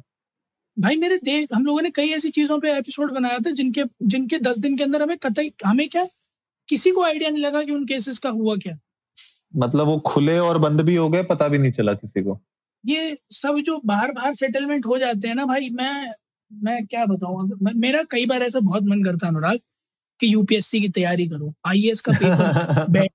भाई 0.77 0.95
मेरे 0.95 1.17
देख 1.17 1.53
हम 1.53 1.65
लोगों 1.65 1.81
ने 1.81 1.89
कई 1.91 2.09
ऐसी 2.11 2.29
चीज़ों 2.31 2.59
पे 2.59 2.71
एपिसोड 2.77 3.13
बनाया 3.13 3.37
था 3.37 3.51
जिनके 3.51 3.83
जिनके 4.05 4.39
दस 4.39 4.57
दिन 4.57 4.77
के 4.77 4.83
अंदर 4.83 5.01
हमें 5.01 5.17
कतई 5.17 5.51
हमें 5.65 5.87
क्या 5.89 6.05
किसी 6.71 6.91
को 6.91 7.03
आइडिया 7.03 7.29
नहीं 7.29 7.43
लगा 7.43 7.63
कि 7.63 7.71
उन 7.71 7.85
केसेस 7.85 8.17
का 8.17 8.29
हुआ 8.29 8.55
क्या। 8.55 8.77
मतलब 9.55 9.87
वो 9.87 9.99
खुले 9.99 10.37
और 10.39 10.57
बंद 10.57 10.81
भी 10.81 10.95
हो 10.95 11.09
गए 11.09 11.23
पता 11.23 11.47
भी 11.47 11.57
नहीं 11.57 11.71
चला 11.71 11.93
किसी 11.93 12.23
को। 12.23 12.39
ये 12.85 13.17
सब 13.31 13.59
जो 13.59 13.81
बाहर 13.85 14.11
बाहर 14.11 14.33
सेटलमेंट 14.33 14.85
हो 14.85 14.97
जाते 14.97 15.27
हैं 15.27 15.35
ना 15.35 15.45
भाई 15.45 15.69
मैं 15.69 16.13
मैं 16.51 16.85
क्या 16.87 17.05
बताऊँ? 17.05 17.59
मेरा 17.75 18.03
कई 18.11 18.25
बार 18.25 18.43
ऐसा 18.43 18.59
बहुत 18.59 18.83
मन 18.83 19.03
करता 19.03 19.27
है 19.27 19.31
अनुराग 19.31 19.59
कि 20.19 20.33
यूपीएससी 20.33 20.81
की 20.81 20.89
तैयारी 20.89 21.27
करो 21.27 21.53
आई 21.67 21.91
का 22.05 22.11
पेपर 22.11 22.85
बैठ 22.89 23.11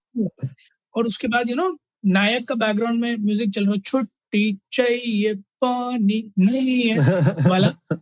और 0.94 1.06
उसके 1.06 1.28
बाद 1.28 1.50
यू 1.50 1.56
नो 1.56 1.76
नायक 2.06 2.48
का 2.48 2.54
बैकग्राउंड 2.54 3.00
में 3.00 3.16
म्यूज़िक 3.16 3.54
चल 3.54 3.66
रहा 3.66 3.76
छुट्टी 3.86 4.58
चाहिए 4.72 5.34
पानी 5.34 6.32
नहीं 6.38 6.82
है 6.82 6.98
वाला। 7.50 7.98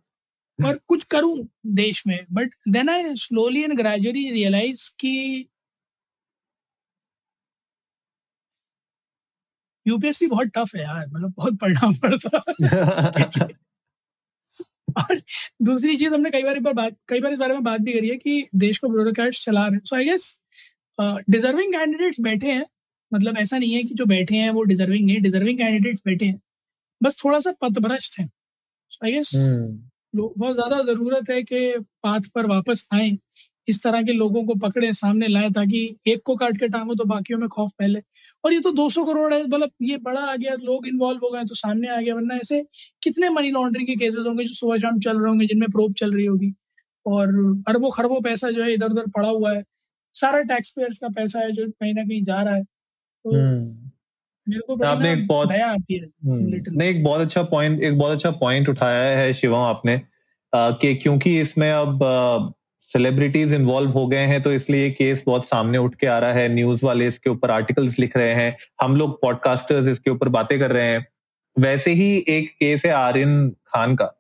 और 0.59 0.79
कुछ 0.89 1.05
करूँ 1.05 1.37
देश 1.75 2.03
में। 2.07 2.19
But 2.33 2.55
then 2.69 2.89
I 2.89 3.15
slowly 3.17 3.63
and 3.63 3.77
gradually 3.79 4.31
realise 4.31 4.91
कि 5.01 5.49
यूपीएससी 9.87 10.27
बहुत 10.27 10.47
टफ 10.57 10.75
है 10.77 10.83
यार 10.83 11.07
मतलब 11.07 11.33
बहुत 11.37 11.59
पढ़ना 11.61 11.91
पड़ता 12.03 12.39
और 15.01 15.21
दूसरी 15.63 15.97
चीज़ 15.97 16.15
हमने 16.15 16.31
कई 16.31 16.43
बार 16.43 16.59
बार 16.61 16.73
बात, 16.75 16.97
कई 17.09 17.21
बार 17.21 17.33
इस 17.33 17.39
बारे 17.39 17.55
में 17.55 17.63
बात 17.65 17.81
भी 17.81 17.93
करी 17.93 18.09
है 18.09 18.17
कि 18.17 18.49
देश 18.57 18.79
को 18.79 18.89
ब्यूरोक्रेट्स 18.89 19.45
चला 19.45 19.67
रहे 19.67 19.75
हैं। 19.75 19.81
So 19.85 19.97
I 19.97 20.05
guess 20.05 20.39
deserving 21.31 21.73
candidates 21.73 22.21
बैठे 22.21 22.53
हैं। 22.53 22.65
मतलब 23.13 23.39
ऐसा 23.39 23.59
नहीं 23.59 23.73
है 23.75 23.83
कि 23.85 23.95
जो 23.95 24.05
बैठे 24.07 24.37
हैं 24.37 24.51
वो 24.51 24.63
डिजर्विंग 24.65 25.07
नहीं 25.07 25.21
डिजर्विंग 25.23 25.59
कैंडिडेट्स 25.59 26.03
बैठे 26.07 26.27
हैं। 26.27 26.41
बस 27.01 27.17
थोड़ा 27.25 27.39
सा 27.41 27.53
पथभ्रष्ट 27.63 28.19
है। 28.21 28.29
सो 28.91 29.07
आई 29.07 29.13
गेस 29.13 29.31
बहुत 30.15 30.55
ज़्यादा 30.55 30.83
ज़रूरत 30.83 31.31
है 31.31 31.43
कि 31.43 31.75
पाथ 32.03 32.29
पर 32.35 32.47
वापस 32.47 32.87
आए 32.95 33.17
इस 33.67 33.83
तरह 33.83 34.03
के 34.03 34.13
लोगों 34.13 34.43
को 34.45 34.55
पकड़े 34.59 34.93
सामने 34.93 35.29
लाए 35.29 35.51
ताकि 35.51 35.81
एक 36.09 36.23
को 36.23 36.35
काट 36.37 36.57
के 36.57 36.69
टांगो 36.69 36.95
तो 36.95 37.05
बाकियों 37.05 37.39
में 37.39 37.49
खौफ 37.49 37.71
पहले 37.79 38.01
और 38.45 38.53
ये 38.53 38.61
तो 38.61 38.73
200 38.73 39.05
करोड़ 39.07 39.33
है 39.35 39.43
मतलब 39.45 39.71
ये 39.83 39.97
बड़ा 39.99 40.21
आ 40.23 40.35
गया 40.37 40.55
लोग 40.63 40.87
इन्वॉल्व 40.87 41.21
हो 41.25 41.31
गए 41.31 41.45
तो 41.45 41.55
सामने 41.55 41.89
आ 41.89 42.01
गया 42.01 42.15
वरना 42.15 42.37
ऐसे 42.37 42.63
कितने 43.03 43.29
मनी 43.29 43.51
लॉन्ड्रिंग 43.51 43.87
के 43.87 43.95
केसेस 43.95 44.27
होंगे 44.27 44.45
जो 44.45 44.55
सुबह 44.55 44.79
शाम 44.79 44.99
चल 44.99 45.19
रहे 45.19 45.29
होंगे 45.29 45.47
जिनमें 45.47 45.71
प्रोब 45.71 45.95
चल 45.95 46.13
रही 46.15 46.27
होगी 46.27 46.53
और 47.07 47.33
अरबों 47.69 47.91
खरबों 47.91 48.21
पैसा 48.21 48.51
जो 48.51 48.63
है 48.63 48.75
इधर 48.75 48.91
उधर 48.91 49.11
पड़ा 49.11 49.29
हुआ 49.29 49.53
है 49.53 49.63
सारा 50.15 50.43
टैक्स 50.45 50.71
पेयर्स 50.71 50.99
का 50.99 51.09
पैसा 51.13 51.41
है 51.41 51.53
जो 51.53 51.69
कहीं 51.71 51.95
ना 51.95 52.03
कहीं 52.03 52.23
जा 52.25 52.43
रहा 52.43 52.55
है 52.55 52.63
तो 52.63 53.35
हम्म। 53.35 53.85
मेरे 54.47 54.61
को 54.67 54.85
आपने 54.87 55.13
एक 55.13 55.27
बहुत 55.27 55.51
हम्म। 55.51 56.61
नहीं 56.71 56.89
एक 56.89 57.03
बहुत 57.05 57.21
अच्छा 57.21 57.43
पॉइंट 57.49 57.83
एक 57.83 57.99
बहुत 57.99 58.13
अच्छा 58.13 58.31
पॉइंट 58.39 58.69
उठाया 58.69 59.17
है 59.19 59.33
शिवम 59.35 59.57
आपने 59.57 60.01
कि 60.57 60.95
क्योंकि 60.95 61.41
इसमें 61.41 61.73
अब 61.73 62.55
सेलिब्रिटीज 62.83 63.53
इन्वॉल्व 63.53 63.91
हो 63.91 64.07
गए 64.07 64.25
हैं 64.27 64.43
तो 64.43 64.53
इसलिए 64.53 64.91
केस 64.91 65.23
बहुत 65.27 65.47
सामने 65.47 65.79
उठ 65.79 65.95
के 65.95 66.07
आ 66.07 66.19
रहा 66.19 66.33
है। 66.33 66.49
न्यूज़ 66.49 66.85
वाले 66.87 67.07
इसके 67.07 67.31
ऊपर 67.31 67.51
आर्टिकल्स 67.51 67.99
लिख 67.99 68.17
रहे 68.17 68.35
हैं। 68.35 68.57
हम 68.83 68.97
लोग 68.97 69.21
पॉडकास्टर्स 69.23 69.89
इसके 69.89 70.11
ऊपर 70.11 70.29
बातें 70.29 70.59
कर 70.61 70.71
रहे 70.71 70.87
हैं। 70.87 71.07
वैसे 71.59 71.93
ही 71.93 72.25
एक 72.29 72.51
केस 72.51 72.85
है 72.87 72.93
आर्यन 72.93 73.51
खान 73.67 73.95
का। 73.97 74.15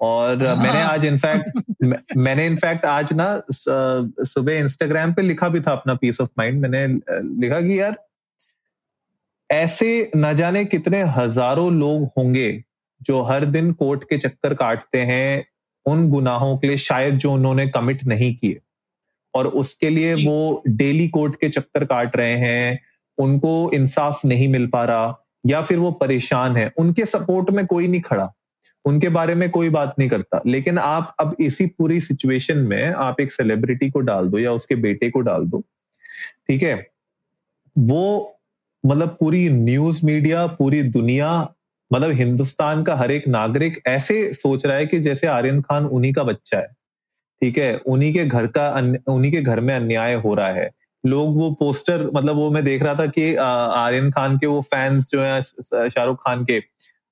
और 0.00 0.44
हाँ। 0.46 0.56
मैंने 0.56 0.82
आज 0.82 1.04
इनफैक्ट 1.04 1.60
मैंने 2.16 2.46
इनफैक्ट 2.46 2.84
आज 2.84 3.12
ना 3.12 3.42
सुबह 3.50 4.52
इंस्टाग्राम 4.52 5.12
पे 5.12 5.22
लिखा 5.22 5.48
भी 5.48 5.60
था 5.60 5.72
अपना 5.72 5.94
पीस 5.94 6.20
ऑफ़ 6.20 6.28
माइंड 6.38 6.60
मैंने 6.60 6.86
लिखा 7.40 7.60
कि 7.60 7.80
यार 7.80 7.96
ऐसे 9.50 10.10
न 10.16 10.34
जाने 10.34 10.64
कितने 10.64 11.02
हज़ारों 11.02 11.72
लोग 11.72 12.10
होंगे 12.18 12.64
जो 13.02 13.22
हर 13.22 13.44
दिन 13.44 13.72
कोर्ट 13.72 14.04
के 14.04 14.18
चक्कर 14.18 14.54
काटते 14.54 14.98
हैं 14.98 15.46
उन 15.86 16.08
गुनाहों 16.08 16.58
के 16.58 16.66
लिए 16.66 16.76
शायद 16.76 17.14
जो 17.14 17.32
उन्होंने 17.32 17.66
कमिट 17.68 18.04
नहीं 18.04 18.34
किए। 18.36 18.60
और 19.34 19.46
उसके 19.46 19.90
लिए 19.90 20.14
वो 20.14 20.62
डेली 20.68 21.08
कोर्ट 21.08 21.34
के 21.34 21.48
चक्कर 21.48 21.84
काट 21.84 22.16
रहे 22.16 22.32
हैं 22.32 22.80
उनको 23.18 23.70
इंसाफ 23.74 24.24
नहीं 24.24 24.48
मिल 24.48 24.66
पा 24.66 24.84
रहा 24.84 25.26
या 25.46 25.62
फिर 25.62 25.78
वो 25.78 25.90
परेशान 25.90 26.56
है। 26.56 26.72
उनके 26.78 27.04
सपोर्ट 27.04 27.50
में 27.50 27.66
कोई 27.66 27.88
नहीं 27.88 28.00
खड़ा 28.00 28.32
उनके 28.84 29.08
बारे 29.08 29.34
में 29.34 29.50
कोई 29.50 29.68
बात 29.68 29.94
नहीं 29.98 30.08
करता। 30.08 30.40
लेकिन 30.46 30.78
आप 30.78 31.14
अब 31.20 31.36
इसी 31.40 31.66
पूरी 31.66 32.00
सिचुएशन 32.00 32.58
में 32.58 32.92
आप 32.92 33.20
एक 33.20 33.32
सेलिब्रिटी 33.32 33.90
को 33.90 34.00
डाल 34.00 34.28
दो 34.28 34.38
या 34.38 34.52
उसके 34.52 34.74
बेटे 34.74 35.10
को 35.10 35.20
डाल 35.20 35.44
दो 35.44 35.60
ठीक 36.48 36.62
है? 36.62 36.90
वो 37.78 38.38
मतलब 38.86 39.16
पूरी 39.20 39.48
न्यूज़ 39.48 40.06
मीडिया 40.06 40.46
पूरी 40.46 40.82
दुनिया 40.82 41.54
मतलब 41.90 42.10
हिंदुस्तान 42.12 42.82
का 42.82 42.94
हर 42.96 43.10
एक 43.10 43.28
नागरिक 43.28 43.80
ऐसे 43.86 44.32
सोच 44.32 44.66
रहा 44.66 44.76
है 44.76 44.86
कि 44.86 44.98
जैसे 45.00 45.26
आर्यन 45.26 45.60
खान 45.60 45.84
उन्हीं 45.86 46.12
का 46.12 46.22
बच्चा 46.24 46.58
है, 46.58 46.66
ठीक 47.42 47.58
है? 47.58 47.76
उन्हीं 47.76 48.12
के 48.14 48.24
घर 48.24 48.46
का 48.56 48.70
उन्हीं 49.08 49.32
के 49.32 49.40
घर 49.42 49.60
में 49.60 49.74
अन्याय 49.74 50.14
हो 50.16 50.34
रहा 50.34 50.50
है। 50.50 50.70
लोग 51.04 51.36
वो 51.36 51.50
पोस्टर 51.50 52.10
मतलब 52.14 52.36
वो 52.36 52.50
मैं 52.50 52.64
देख 52.64 52.82
रहा 52.82 52.94
था 52.94 53.06
कि 53.08 53.34
आर्यन 53.36 54.10
खान 54.10 54.38
के 54.38 54.46
वो 54.46 54.60
फैंस 54.62 55.10
जो 55.12 55.22
है 55.22 55.40
शाहरुख 55.42 56.16
खान 56.18 56.44
के, 56.44 56.58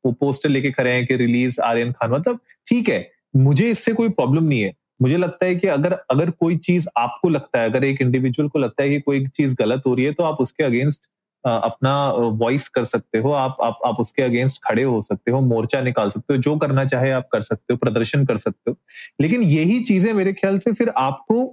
वो 0.04 0.12
पोस्टर 0.12 0.48
लेके 0.48 0.70
खड़े 0.70 0.92
हैं 0.92 1.06
कि 1.06 1.16
रिलीज़ 1.16 1.60
आर्यन 1.62 1.92
खान। 1.92 2.10
मतलब 2.10 2.38
ठीक 2.66 2.88
है, 2.88 3.08
मुझे 3.36 3.68
इससे 3.70 3.92
कोई 3.92 4.08
प्रॉब्लम 4.10 4.44
नहीं 4.44 4.60
है। 4.60 4.72
मुझे 5.02 5.16
लगता 5.16 5.46
है 5.46 5.54
कि 5.56 5.66
अगर 5.68 5.92
अगर 6.10 6.30
कोई 6.30 6.56
चीज़ 6.58 6.86
आपको 6.96 7.28
लगता 7.28 7.60
है, 7.60 7.70
अगर 7.70 7.84
एक 7.84 8.02
इंडिविजुअल 8.02 8.48
को 8.48 8.58
लगता 8.58 8.82
है 8.82 8.88
कि 8.90 9.00
कोई 9.00 9.26
चीज़ 9.28 9.54
गलत 9.58 9.82
हो 9.86 9.94
रही 9.94 10.04
है 10.04 10.12
तो 10.12 10.22
आप 10.22 10.40
उसके 10.40 10.64
अगेंस्ट 10.64 11.10
अपना 11.44 11.94
वॉइस 12.38 12.68
कर 12.68 12.84
सकते 12.84 13.18
हो, 13.18 13.30
आप 13.30 13.56
आप 13.62 13.78
आप 13.86 13.96
उसके 14.00 14.22
अगेंस्ट 14.22 14.60
खड़े 14.64 14.82
हो 14.82 15.00
सकते 15.02 15.30
हो, 15.30 15.40
मोर्चा 15.42 15.80
निकाल 15.82 16.10
सकते 16.10 16.34
हो, 16.34 16.40
जो 16.40 16.56
करना 16.58 16.84
चाहे 16.84 17.10
आप 17.12 17.28
कर 17.32 17.40
सकते 17.42 17.72
हो, 17.72 17.78
प्रदर्शन 17.78 18.24
कर 18.26 18.36
सकते 18.38 18.70
हो। 18.70 18.76
लेकिन 19.20 19.42
यही 19.42 19.78
चीज़ें 19.84 20.12
मेरे 20.14 20.32
ख्याल 20.32 20.58
से 20.58 20.72
फिर 20.72 20.88
आपको 20.98 21.44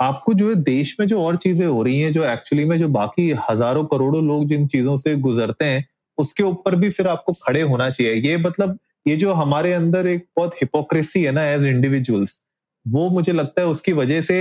आपको 0.00 0.34
जो 0.34 0.48
है 0.48 0.54
देश 0.56 0.96
में 1.00 1.06
जो 1.08 1.20
और 1.22 1.36
चीज़ें 1.36 1.66
हो 1.66 1.82
रही 1.82 2.00
हैं, 2.00 2.12
जो 2.12 2.24
एक्चुअली 2.24 2.64
में 2.64 2.78
जो 2.78 2.88
बाकी 2.90 3.30
हज़ारों 3.50 3.84
करोड़ों 3.86 4.24
लोग 4.24 4.46
जिन 4.48 4.66
चीज़ों 4.68 4.96
से 4.96 5.14
गुजरते 5.18 5.64
हैं, 5.64 5.86
उसके 6.18 6.42
ऊपर 6.42 6.74
भी 6.76 6.90
फिर 6.90 7.08
आपको 7.08 7.32
खड़े 7.42 7.60
होना 7.62 7.88
चाहिए। 7.90 8.14
ये 8.22 8.36
मतलब 8.38 8.78
ये 9.06 9.16
जो 9.16 9.32
हमारे 9.34 9.72
अंदर 9.72 10.06
एक 10.06 10.26
बहुत 10.36 10.54
हिपोक्रेसी 10.54 11.22
है 11.22 11.32
ना 11.32 11.44
एज 11.44 11.64
इंडिविजुअल्स 11.66 12.42
वो 12.86 13.08
मुझे 13.10 13.32
लगता 13.32 13.62
है 13.62 13.66
उसकी 13.68 13.92
वजह 13.92 14.20
से 14.20 14.36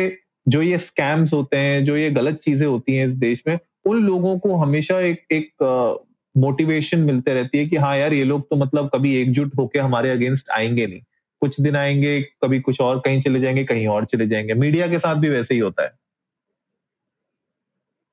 जो 0.48 0.62
ये 0.62 0.78
स्कैम्स 0.78 1.34
होते 1.34 1.58
हैं, 1.58 1.84
जो 1.86 1.96
ये 1.98 2.10
गलत 2.12 2.36
चीज़ें 2.40 2.68
होती 2.68 2.96
हैं 2.96 3.06
इस 3.06 3.14
देश 3.20 3.44
में 3.48 3.58
उन 3.86 4.04
लोगों 4.06 4.38
को 4.40 4.56
हमेशा 4.56 5.00
एक 5.00 5.26
एक 5.32 6.02
मोटिवेशन 6.36 7.00
मिलते 7.00 7.34
रहती 7.34 7.58
है 7.58 7.66
कि 7.66 7.76
हाँ 7.76 7.98
यार 7.98 8.14
ये 8.14 8.24
लोग 8.24 8.42
तो 8.50 8.56
मतलब 8.56 8.90
कभी 8.96 9.16
एकजुट 9.16 9.52
होके 9.60 9.80
हमारे 9.80 10.10
अगेंस्ट 10.10 10.50
आएँगे 10.50 10.88
नहीं। 10.88 11.02
कुछ 11.42 11.60
दिन 11.62 11.76
आएँगे 11.76 12.22
कभी 12.44 12.60
कुछ 12.60 12.82
और 12.82 13.00
कहीं 13.00 13.22
चले 13.22 13.40
जाएँगे 13.40 13.64
कहीं 13.64 13.88
और 13.88 14.06
चले 14.06 14.28
जाएँगे। 14.28 14.54
मीडिया 14.56 14.88
के 14.88 15.00
साथ 15.00 15.16
भी 15.16 15.30
वैसे 15.30 15.54
ही 15.54 15.60
होता 15.60 15.84
है। 15.84 15.92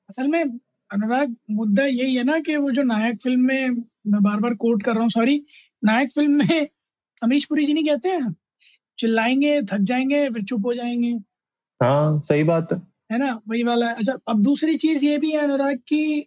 असल 0.09 0.29
में 0.29 0.43
अनुराग 0.91 1.35
मुद्दा 1.51 1.85
यही 1.87 2.15
है 2.15 2.23
ना 2.25 2.39
कि 2.41 2.57
वो 2.57 2.71
जो 2.71 2.83
नायक 2.83 3.21
फ़िल्म 3.23 3.41
में 3.41 3.69
मैं 4.07 4.23
बार 4.23 4.41
बार 4.41 4.55
कोट 4.55 4.83
कर 4.83 4.93
रहा 4.93 5.03
हूँ 5.03 5.11
सॉरी 5.11 5.37
नायक 5.83 6.13
फ़िल्म 6.13 6.33
में 6.39 6.67
अमरीश 7.23 7.45
पुरी 7.45 7.65
जी 7.65 7.73
नहीं 7.73 7.85
कहते 7.85 8.09
हैं? 8.09 8.35
चिल्लाएँगे 8.99 9.61
थक 9.63 9.81
जाएँगे 9.83 10.29
फिर 10.31 10.43
चुप 10.45 10.67
हो 10.67 10.75
जाएँगे। 10.75 11.13
हाँ 11.81 12.21
सही 12.25 12.45
बात 12.45 12.73
है। 12.73 12.92
है 13.13 13.19
ना? 13.19 13.33
वही 13.49 13.63
वाला 13.65 13.91
अच्छा 13.93 14.13
अब 14.29 14.43
दूसरी 14.43 14.77
चीज़ 14.79 15.05
ये 15.07 15.17
भी 15.19 15.31
है 15.33 15.39
अनुराग 15.41 15.79
की 15.89 16.21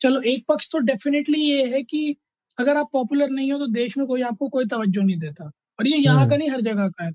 चलो 0.00 0.20
एक 0.24 0.44
पक्ष 0.48 0.68
तो 0.72 0.78
डेफिनेटली 0.82 1.40
ये 1.42 1.66
है 1.68 1.82
कि 1.84 2.16
अगर 2.58 2.76
आप 2.76 2.88
पॉपुलर 2.92 3.30
नहीं 3.30 3.52
हो 3.52 3.58
तो 3.58 3.66
देश 3.68 3.96
में 3.98 4.06
कोई 4.06 4.22
आपको 4.24 4.48
कोई 4.48 4.66
तवज्जो 4.66 5.02
नहीं 5.02 5.18
देता। 5.18 5.44
और 5.78 5.86
ये 5.88 5.96
यहाँ 5.98 6.18
हम्म। 6.18 6.30
का 6.30 6.36
नहीं 6.36 6.50
हर 6.50 6.60
जगह 6.62 6.88
का 6.90 7.04
है। 7.04 7.12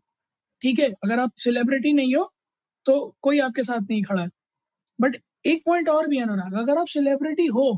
ठीक 0.61 0.79
है? 0.79 0.89
अगर 1.05 1.19
आप 1.19 1.31
सेलिब्रिटी 1.39 1.93
नहीं 1.93 2.15
हो 2.15 2.31
तो 2.85 2.95
कोई 3.21 3.39
आपके 3.41 3.63
साथ 3.63 3.81
नहीं 3.81 4.03
खड़ा 4.03 4.23
है। 4.23 4.29
बट 4.99 5.17
एक 5.45 5.63
पॉइंट 5.67 5.89
और 5.89 6.07
भी 6.09 6.17
है 6.17 6.23
अनुराग 6.23 6.53
अगर 6.61 6.79
आप 6.79 6.87
सेलिब्रिटी 6.89 7.45
हो 7.49 7.71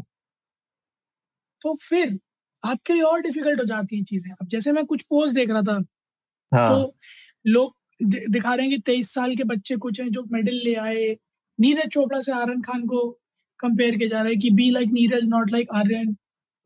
तो 1.61 1.73
फिर 1.79 2.17
आपके 2.63 2.93
लिए 2.93 3.01
और 3.03 3.21
डिफ़िकल्ट 3.21 3.59
हो 3.59 3.65
जाती 3.65 3.97
है 3.97 4.03
चीज़ें। 4.03 4.31
अब 4.33 4.47
जैसे 4.49 4.71
मैं 4.71 4.85
कुछ 4.85 5.01
पोस्ट 5.03 5.35
देख 5.35 5.49
रहा 5.49 5.61
था 5.63 5.79
हाँ. 6.51 6.69
तो 6.71 6.93
लोग 7.45 7.75
दिखा 8.03 8.53
रहे 8.55 8.65
हैं 8.67 8.75
कि 8.75 8.81
तेईस 8.81 9.13
साल 9.13 9.35
के 9.35 9.43
बच्चे 9.43 9.75
कुछ 9.75 10.01
हैं 10.01 10.09
जो 10.09 10.23
मेडल 10.31 10.55
ले 10.63 10.75
आए। 10.75 11.15
नीरज 11.59 11.87
चोपड़ा 11.87 12.21
से 12.21 12.31
आर्यन 12.31 12.61
खान 12.61 12.81
को 12.81 13.09
कंपेयर 13.59 13.95
किया 13.95 14.09
जा 14.09 14.17
रहा 14.17 14.27
है 14.27 14.35
कि 14.35 14.49
be 14.49 14.69
like 14.71 14.89
Neeraj 14.91 15.23
not 15.23 15.51
like 15.51 15.67
Aryan. 15.73 16.15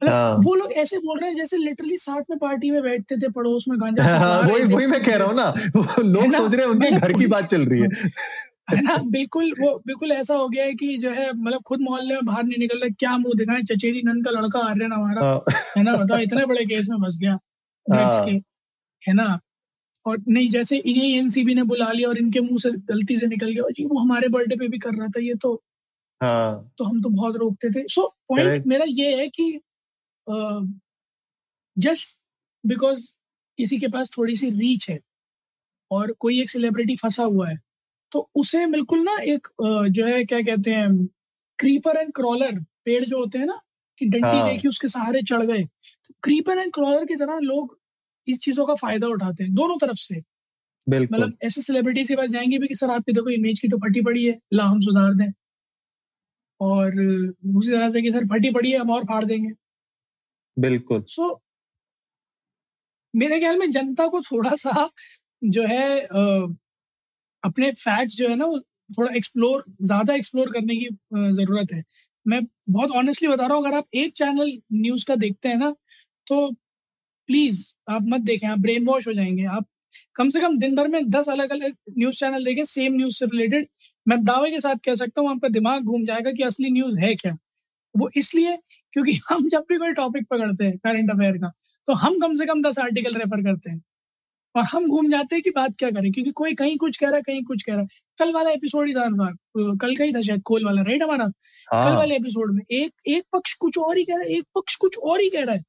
हाँ. 0.09 0.35
वो 0.35 0.55
लोग 0.55 0.71
ऐसे 0.71 0.97
बोल 0.97 1.19
रहे 1.19 1.29
हैं 1.29 1.35
जैसे 1.35 1.57
लिटरली 1.57 1.97
साथ 1.97 2.21
में 2.29 2.37
पार्टी 2.39 2.71
में 2.71 2.81
बैठते 2.83 3.17
थे 3.17 3.29
पड़ोस 3.29 3.65
में 3.69 3.81
गांजा 3.81 4.03
हाँ, 4.03 4.41
वही 4.41 4.63
वही 4.63 4.85
मैं 4.87 5.03
कह 5.03 5.15
रहा 5.15 5.27
हूँ 5.27 5.35
ना 5.35 5.53
लोग 5.99 6.33
सोच 6.33 6.53
रहे 6.53 6.65
हैं 6.65 6.71
उनके 6.71 6.91
मतलब 6.91 6.99
घर 6.99 7.13
की 7.13 7.27
बात 7.27 7.45
चल 7.45 7.65
रही 7.65 7.81
है। 7.81 7.87
है 8.69 8.81
ना? 8.81 8.97
बिल्कुल 8.97 9.53
वो 9.59 9.83
बिल्कुल 9.87 10.11
ऐसा 10.11 10.35
हो 10.35 10.49
गया 10.49 10.63
है 10.63 10.73
कि 10.73 10.97
जो 10.97 11.11
है 11.11 11.33
मतलब 11.33 11.61
खुद 11.61 11.81
मोहल्ले 11.81 12.13
में 12.13 12.25
बाहर 12.25 12.43
नहीं 12.43 12.59
निकल 12.59 12.79
रहा 12.79 12.89
क्या 12.99 13.17
मुँह 13.17 13.33
दिखाए? 13.37 13.61
चचेरी 13.61 14.01
नन 14.05 14.21
का 14.21 14.31
लड़का 14.31 14.59
आर्यन 14.59 14.93
हमारा। 14.93 15.25
हाँ। 15.25 15.43
है 15.77 15.83
ना? 15.83 15.93
बताओ 15.93 16.17
इतने 16.17 16.45
बड़े 16.45 16.65
केस 16.65 16.87
में 16.89 16.97
फंस 16.97 17.17
गया। 17.21 17.37
है 19.07 19.13
ना? 19.13 19.39
और 20.05 20.21
नहीं 20.27 20.49
जैसे 20.49 20.77
इन्हें 20.77 21.07
एनसीबी 21.09 21.55
ने 21.55 21.63
बुला 21.63 21.91
लिया 21.91 22.09
और 22.09 22.17
इनके 22.17 22.39
मुँह 22.39 22.59
से 22.59 22.71
गलती 22.71 23.15
से 23.17 23.27
निकल 23.27 23.51
गया 23.51 23.69
जी 23.69 23.85
वो 23.85 23.99
हमारे 23.99 24.27
बर्थडे 24.27 24.55
पे 24.55 24.67
भी 24.67 24.79
कर 24.79 24.95
रहा 24.95 25.07
था 25.07 25.21
ये 25.21 25.35
तो 25.35 25.53
हाँ. 26.21 26.73
तो 26.77 26.83
हम 26.83 27.01
तो 27.01 27.09
बहुत 27.09 27.35
रोकते 27.35 27.69
थे 27.69 27.83
सो 27.87 28.01
so, 28.01 28.07
पॉइंट 28.29 28.65
मेरा 28.65 28.85
ये 28.87 29.15
है 29.15 29.27
कि 29.29 29.59
जस्ट 31.77 32.17
बिकॉज़ 32.65 33.05
किसी 33.57 33.77
के 33.79 33.87
पास 33.87 34.11
थोड़ी 34.17 34.35
सी 34.35 34.49
रीच 34.49 34.89
है 34.89 34.99
और 35.91 36.11
कोई 36.19 36.41
एक 36.41 36.49
सेलिब्रिटी 36.49 36.95
फंसा 36.95 37.23
हुआ 37.23 37.49
है 37.49 37.57
तो 38.11 38.29
उसे 38.35 38.65
बिल्कुल 38.67 38.99
ना 38.99 39.17
एक 39.23 39.47
जो 39.91 40.05
है 40.05 40.23
क्या 40.25 40.41
कहते 40.41 40.71
हैं 40.71 41.07
क्रीपर 41.59 41.97
एंड 41.97 42.13
क्रॉलर 42.13 42.59
पेड़ 42.85 43.03
जो 43.05 43.19
होते 43.19 43.37
हैं 43.37 43.45
ना 43.45 43.59
कि 43.97 44.05
डंडी 44.05 44.27
हाँ. 44.27 44.49
देखी 44.49 44.67
उसके 44.67 44.87
सहारे 44.87 45.21
चढ़ 45.21 45.43
गए 45.43 45.63
तो 45.63 46.13
क्रीपर 46.23 46.57
एंड 46.57 46.73
क्रॉलर 46.73 47.05
की 47.05 47.15
तरह 47.15 47.39
लोग 47.39 47.78
इस 48.29 48.39
चीज़ों 48.39 48.65
का 48.65 48.75
फ़ायदा 48.77 49.07
उठाते 49.09 49.43
हैं 49.43 49.53
दोनों 49.55 49.77
तरफ़ 49.79 49.97
से। 49.99 50.19
मतलब 51.09 51.33
ऐसे 51.43 51.63
सेलिब्रिटी 51.63 52.03
के 52.05 52.15
पास 52.15 52.29
जाएँगे 52.31 52.59
भी 52.59 52.67
कि 52.67 52.75
सर 52.75 52.91
आपकी 52.91 53.13
देखो 53.13 53.29
इमेज 53.31 53.59
की 53.59 53.67
तो 53.69 53.77
फटी 53.79 54.01
पड़ी 54.03 54.25
है 54.25 54.37
ला 54.53 54.63
हम 54.65 54.81
सुधार 54.81 55.13
दें। 55.15 55.31
और 56.59 56.91
दूसरी 56.91 57.71
तरह 57.71 57.89
से 57.89 58.01
कि 58.01 58.11
सर 58.11 58.25
फटी 58.27 58.51
पड़ी 58.51 58.71
है 58.71 58.77
हम 58.79 58.89
और 58.91 59.03
फाड़ 59.05 59.23
देंगे। 59.25 59.51
बिल्कुल। 60.57 61.03
सो 61.07 61.21
so, 61.23 61.39
मेरे 63.13 63.39
ख्याल 63.39 63.57
में 63.59 63.69
जनता 63.71 64.07
को 64.07 64.21
थोड़ा 64.21 64.55
सा 64.55 64.89
जो 65.41 65.63
है 65.67 65.99
अपने 67.43 67.71
फैक्ट्स 67.73 68.15
जो 68.15 68.29
है 68.29 68.35
ना 68.35 68.45
वो 68.45 68.59
थोड़ा 68.89 69.11
एक्सप्लोर 69.15 69.63
ज़्यादा 69.83 70.15
एक्सप्लोर 70.15 70.51
करने 70.51 70.75
की 70.77 70.89
ज़रूरत 71.33 71.73
है। 71.73 71.83
मैं 72.25 72.41
बहुत 72.69 72.91
ऑनेस्टली 72.93 73.27
बता 73.29 73.45
रहा 73.47 73.57
हूँ 73.57 73.65
अगर 73.65 73.77
आप 73.77 73.87
एक 73.95 74.13
चैनल 74.13 74.51
न्यूज़ 74.75 75.05
का 75.05 75.15
देखते 75.17 75.49
हैं 75.49 75.57
ना 75.57 75.71
तो 76.27 76.49
प्लीज़ 77.29 77.57
आप 77.91 78.05
मत 78.09 78.21
देखें 78.21 78.47
आप 78.47 78.59
ब्रेन 78.59 78.85
वॉश 78.85 79.07
हो 79.07 79.13
जाएँगे। 79.13 79.43
आप 79.47 79.65
कम 80.15 80.29
से 80.29 80.39
कम 80.41 80.57
दिन 80.59 80.75
भर 80.75 80.87
में 80.87 81.09
दस 81.09 81.29
अलग 81.29 81.51
अलग 81.51 81.73
न्यूज़ 81.97 82.15
चैनल 82.15 82.45
देखें 82.45 82.63
सेम 82.65 82.93
न्यूज़ 82.93 83.15
से 83.15 83.25
रिलेटेड 83.25 83.67
मैं 84.05 84.23
दावे 84.25 84.49
के 84.51 84.59
साथ 84.59 84.75
कह 84.85 84.95
सकता 84.95 85.21
हूँ 85.21 85.29
आपका 85.31 85.47
दिमाग 85.49 85.83
घूम 85.83 86.05
जाएगा 86.05 86.31
कि 86.31 86.43
असली 86.43 86.69
न्यूज़ 86.71 86.97
है 86.99 87.13
क्या। 87.15 87.35
वो 87.95 88.09
इसलिए 88.17 88.57
क्योंकि 88.93 89.13
हम 89.29 89.47
जब 89.49 89.65
भी 89.69 89.77
कोई 89.77 89.93
टॉपिक 89.93 90.27
पकड़ते 90.31 90.65
हैं 90.65 90.77
करंट 90.77 91.11
अफेयर 91.11 91.37
का 91.37 91.51
तो 91.87 91.93
हम 91.95 92.19
कम 92.19 92.35
से 92.35 92.45
कम 92.45 92.61
दस 92.63 92.79
आर्टिकल 92.79 93.15
रेफर 93.15 93.43
करते 93.43 93.69
हैं। 93.71 93.81
और 94.55 94.63
हम 94.65 94.87
घूम 94.87 95.09
जाते 95.11 95.35
हैं 95.35 95.43
कि 95.43 95.49
बात 95.51 95.75
क्या 95.79 95.89
करें 95.91 96.11
क्योंकि 96.11 96.31
कोई 96.33 96.53
कहीं 96.55 96.77
कुछ 96.77 96.97
कह 96.97 97.07
रहा 97.07 97.15
है 97.17 97.21
कहीं 97.23 97.43
कुछ 97.45 97.63
कह 97.63 97.73
रहा। 97.73 97.81
है 97.81 97.87
कल 98.19 98.33
वाला 98.33 98.51
एपिसोड 98.51 98.87
ही 98.87 98.93
था 98.95 99.03
अनुराग 99.03 99.77
कल 99.81 99.95
का 99.95 100.03
ही 100.03 100.11
था 100.13 100.21
शायद 100.21 100.41
कोल 100.45 100.65
वाला 100.65 100.81
राइट 100.83 101.03
हमारा? 101.03 101.25
हाँ। 101.67 101.89
कल 101.91 101.97
वाले 101.97 102.15
एपिसोड 102.15 102.53
में 102.55 102.61
एक 102.73 102.91
एक 103.07 103.23
पक्ष 103.33 103.53
कुछ 103.61 103.77
और 103.79 103.97
ही 103.97 104.03
कह 104.05 104.15
रहा 104.15 104.23
है 104.23 104.37
एक 104.37 104.45
पक्ष 104.55 104.75
कुछ 104.77 104.97
और 104.99 105.21
ही 105.21 105.29
कह 105.29 105.43
रहा 105.45 105.55
है। 105.55 105.63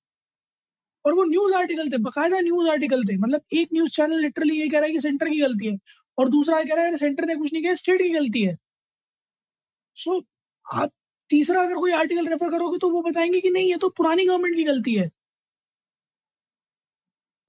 और 1.04 1.14
वो 1.14 1.25
न्यूज़ 1.25 1.54
आर्टिकल 1.54 1.90
थे 1.92 1.99
बकायदा 2.02 2.40
न्यूज़ 2.40 2.69
आर्टिकल 2.71 3.04
थे। 3.04 3.16
मतलब 3.19 3.40
एक 3.54 3.69
न्यूज़ 3.75 3.90
चैनल 3.92 4.21
लिटरली 4.23 4.61
ये 4.61 4.69
कह 4.69 4.78
रहा 4.78 4.87
है 4.87 4.92
कि 4.92 5.00
सेंटर 5.00 5.28
की 5.28 5.40
गलती 5.40 5.66
है 5.66 5.78
और 6.19 6.28
दूसरा 6.28 6.62
कह 6.64 6.75
रहा 6.75 6.85
है 6.85 6.97
सेंटर 6.97 7.26
ने 7.26 7.37
कुछ 7.37 7.52
नहीं 7.52 7.62
किया 7.62 7.75
स्टेट 7.75 8.02
की 8.02 8.11
गलती 8.11 8.42
है। 8.42 8.57
सो 9.97 10.19
so, 10.19 10.25
आप 10.66 10.90
तीसरा 11.30 11.62
अगर 11.62 11.75
कोई 11.76 11.92
आर्टिकल 11.92 12.26
रेफर 12.26 12.50
करोगे 12.50 12.78
तो 12.78 12.90
वो 12.90 13.02
बताएँगे 13.02 13.40
कि 13.40 13.50
नहीं 13.50 13.71
ये 13.71 13.76
तो 13.76 13.88
पुरानी 13.97 14.26
गवर्नमेंट 14.26 14.57
की 14.57 14.64
गलती 14.64 14.95
है। 14.95 15.11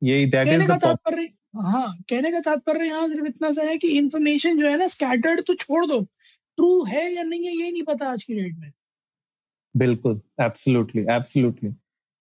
यही 0.01 0.25
दैट 0.25 0.47
इज़ 0.47 0.67
द 0.67 0.77
तात्पर्य 0.81 1.27
हाँ 1.63 1.87
कहने 2.09 2.31
का 2.31 2.39
तात्पर्य 2.39 2.85
यहाँ 2.85 3.07
सिर्फ़ 3.09 3.25
इतना 3.27 3.51
सा 3.51 3.63
है 3.63 3.77
कि 3.77 3.87
इन्फॉर्मेशन 3.97 4.59
जो 4.59 4.67
है 4.67 4.77
ना 4.77 4.87
स्कैटर्ड 4.87 5.41
तो 5.47 5.53
छोड़ 5.55 5.85
दो। 5.85 6.01
ट्रू 6.57 6.83
है 6.85 7.03
या 7.13 7.23
नहीं 7.23 7.45
है 7.45 7.55
ये 7.55 7.71
नहीं 7.71 7.83
पता 7.83 8.09
आज 8.11 8.23
की 8.23 8.33
डेट 8.35 8.55
में। 8.57 8.71
बिल्कुल 9.75 10.21
एब्सोल्युटली 10.41 11.05
एब्सोल्युटली 11.09 11.69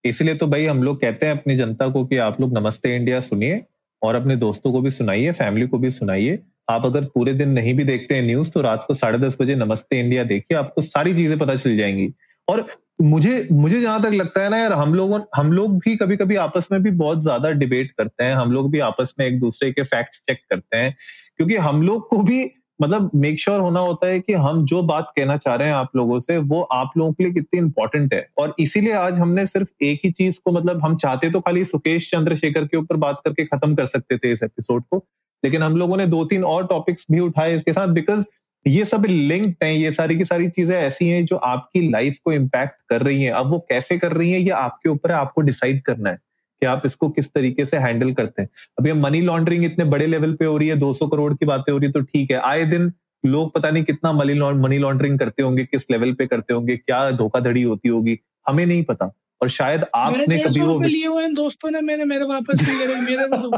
इसलिए 0.04 0.34
तो 0.34 0.46
भाई 0.46 0.66
हम 0.66 0.82
लोग 0.82 1.00
कहते 1.00 1.26
हैं 1.26 1.32
अपनी 1.32 1.56
जनता 1.56 1.88
को 1.88 2.04
कि 2.04 2.16
आप 2.18 2.40
लोग 2.40 2.58
नमस्ते 2.58 2.94
इंडिया 2.96 3.20
सुनिए 3.20 3.62
और 4.02 4.14
अपने 4.14 4.36
दोस्तों 4.36 4.72
को 4.72 4.80
भी 4.80 4.90
सुनाइए 4.90 5.32
फैमिली 5.32 5.66
को 5.66 5.78
भी 5.78 5.90
सुनाइए। 5.90 6.38
आप 6.70 6.84
अगर 6.84 7.04
पूरे 7.04 7.32
दिन 7.34 7.48
नहीं 7.48 7.74
भी 7.74 7.84
देखते 7.84 8.14
हैं 8.14 8.22
न्यूज़ 8.22 8.50
तो 8.52 8.60
रात 8.60 8.84
को 8.88 8.94
साढ़े 8.94 9.18
दस 9.18 9.36
बजे 9.40 9.54
नमस्ते 9.54 9.98
इंडिया 10.00 10.24
देखिए, 10.24 10.58
आपको 10.58 10.82
सारी 10.82 11.14
चीज़ें 11.14 11.38
पता 11.38 11.54
चल 11.54 11.76
जाएँगी। 11.76 12.12
और 12.48 12.64
मुझे 13.02 13.48
मुझे 13.52 13.80
जहाँ 13.80 14.02
तक 14.02 14.12
लगता 14.12 14.42
है 14.42 14.50
ना 14.50 14.56
यार, 14.56 14.72
हम 14.72 14.94
लोगों, 14.94 15.20
हम 15.36 15.52
लोग 15.52 15.78
भी 15.78 15.96
कभी 15.96 16.16
कभी 16.16 16.36
आपस 16.36 16.68
में 16.72 16.82
भी 16.82 16.90
बहुत 16.90 17.22
ज़्यादा 17.22 17.50
डिबेट 17.52 17.90
करते 17.98 18.24
हैं, 18.24 18.34
हम 18.34 18.52
लोग 18.52 18.70
भी 18.70 18.78
आपस 18.80 19.14
में 19.18 19.26
एक 19.26 19.38
दूसरे 19.40 19.70
के 19.72 19.82
फैक्ट 19.82 20.16
चेक 20.16 20.38
करते 20.50 20.76
हैं, 20.76 20.94
क्योंकि 21.36 21.56
हम 21.56 21.82
लोग 21.82 22.08
को 22.08 22.22
भी 22.22 22.44
मतलब 22.80 23.10
मेक 23.14 23.40
श्योर 23.40 23.56
sure 23.56 23.66
होना 23.66 23.80
होता 23.80 24.06
है 24.06 24.20
कि 24.20 24.32
हम 24.34 24.64
जो 24.64 24.82
बात 24.82 25.12
कहना 25.16 25.36
चाह 25.36 25.54
रहे 25.54 25.68
हैं 25.68 25.74
आप 25.74 25.96
लोगों 25.96 26.18
से, 26.20 26.36
वो 26.38 26.60
आप 26.62 26.90
लोगों 26.96 27.12
के 27.12 27.24
लिए 27.24 27.32
कितनी 27.32 27.60
इंपॉर्टेंट 27.60 28.14
है। 28.14 28.26
और 28.38 28.54
इसीलिए 28.58 28.92
आज 28.94 29.18
हमने 29.18 29.46
सिर्फ़ 29.46 29.84
एक 29.84 30.00
ही 30.04 30.10
चीज़ 30.12 30.40
को 30.44 30.52
मतलब 30.52 30.84
हम 30.84 30.96
चाहते 30.96 31.30
तो 31.30 31.40
खाली 31.40 31.64
सुकेश 31.64 32.10
चंद्रशेखर 32.10 32.64
के 32.64 32.76
ऊपर 32.76 32.96
बात 32.98 33.20
करके 33.24 33.44
खत्म 33.46 33.74
कर 33.74 33.86
सकते 33.86 34.16
थे 34.18 34.32
इस 34.32 34.42
एपिसोड 34.42 34.84
को, 34.90 35.04
लेकिन 35.42 35.62
हम 35.62 35.76
लोगों 35.76 35.96
ने 35.96 36.06
दो 36.06 36.24
तीन 36.24 36.44
और 36.44 36.66
टॉपिक्स 36.66 37.06
भी 37.12 37.20
उठाए 37.20 37.54
इसके 37.54 37.72
साथ 37.72 37.88
बिकॉज़ 37.90 38.26
ये 38.66 38.84
सब 38.84 39.04
लिंक्ड 39.06 39.54
हैं, 39.64 39.72
ये 39.72 39.92
सारी 39.92 40.16
की 40.16 40.24
सारी 40.24 40.48
चीज़ें 40.48 40.76
ऐसी 40.76 41.08
हैं 41.08 41.24
जो 41.26 41.36
आपकी 41.36 41.88
लाइफ 41.90 42.18
को 42.24 42.32
इम्पैक्ट 42.32 42.74
कर 42.88 43.02
रही 43.02 43.22
हैं। 43.22 43.32
अब 43.32 43.50
वो 43.50 43.58
कैसे 43.68 43.98
कर 43.98 44.12
रही 44.12 44.32
हैं, 44.32 44.40
ये 44.40 44.50
आपके 44.50 44.88
ऊपर 44.88 45.12
है, 45.12 45.16
आपको 45.18 45.40
डिसाइड 45.40 45.80
करना 45.82 46.10
है। 46.10 46.18
कि 46.62 46.66
आप 46.66 46.82
इसको 46.86 47.08
किस 47.10 47.32
तरीके 47.32 47.64
से 47.64 47.76
हैंडल 47.78 48.12
करते 48.14 48.42
हैं। 48.42 48.48
अभी 48.78 48.92
मनी 48.94 49.20
लॉन्ड्रिंग 49.22 49.64
इतने 49.64 49.84
बड़े 49.86 50.06
लेवल 50.06 50.34
पे 50.34 50.44
हो 50.44 50.56
रही 50.58 50.68
है 50.68 50.76
200 50.78 51.08
करोड़ 51.10 51.32
की 51.34 51.46
बातें 51.46 51.72
हो 51.72 51.78
रही 51.78 51.86
है 51.86 51.92
तो 51.92 52.00
ठीक 52.02 52.30
है। 52.30 52.40
आए 52.40 52.64
दिन 52.66 52.92
लोग 53.24 53.52
पता 53.54 53.70
नहीं 53.70 53.84
कितना 53.84 54.12
मनी 54.12 54.34
मनी 54.58 54.78
लॉन्ड्रिंग 54.78 55.18
करते 55.18 55.42
होंगे 55.42 55.64
किस 55.64 55.90
लेवल 55.90 56.12
पे 56.14 56.26
करते 56.26 56.54
होंगे 56.54 56.76
क्या 56.76 57.10
धोखाधड़ी 57.12 57.62
होती 57.62 57.88
होगी 57.88 58.18
हमें 58.48 58.64
नहीं 58.66 58.84
पता। 58.84 59.10
और 59.40 59.48
शायद 59.50 59.84
आपने 59.94 60.38
कभी 60.38 60.60
वो 60.60 60.78
लिए 60.80 61.06
हुए 61.06 61.22
हैं 61.22 61.34
दोस्तों 61.34 61.70
ने 61.70 61.80
मैंने 61.82 62.04
मेरे 62.06 62.24
वापस 62.26 62.62
नहीं 62.62 62.78
करे 62.78 63.00
मेरे 63.02 63.26
तो 63.28 63.50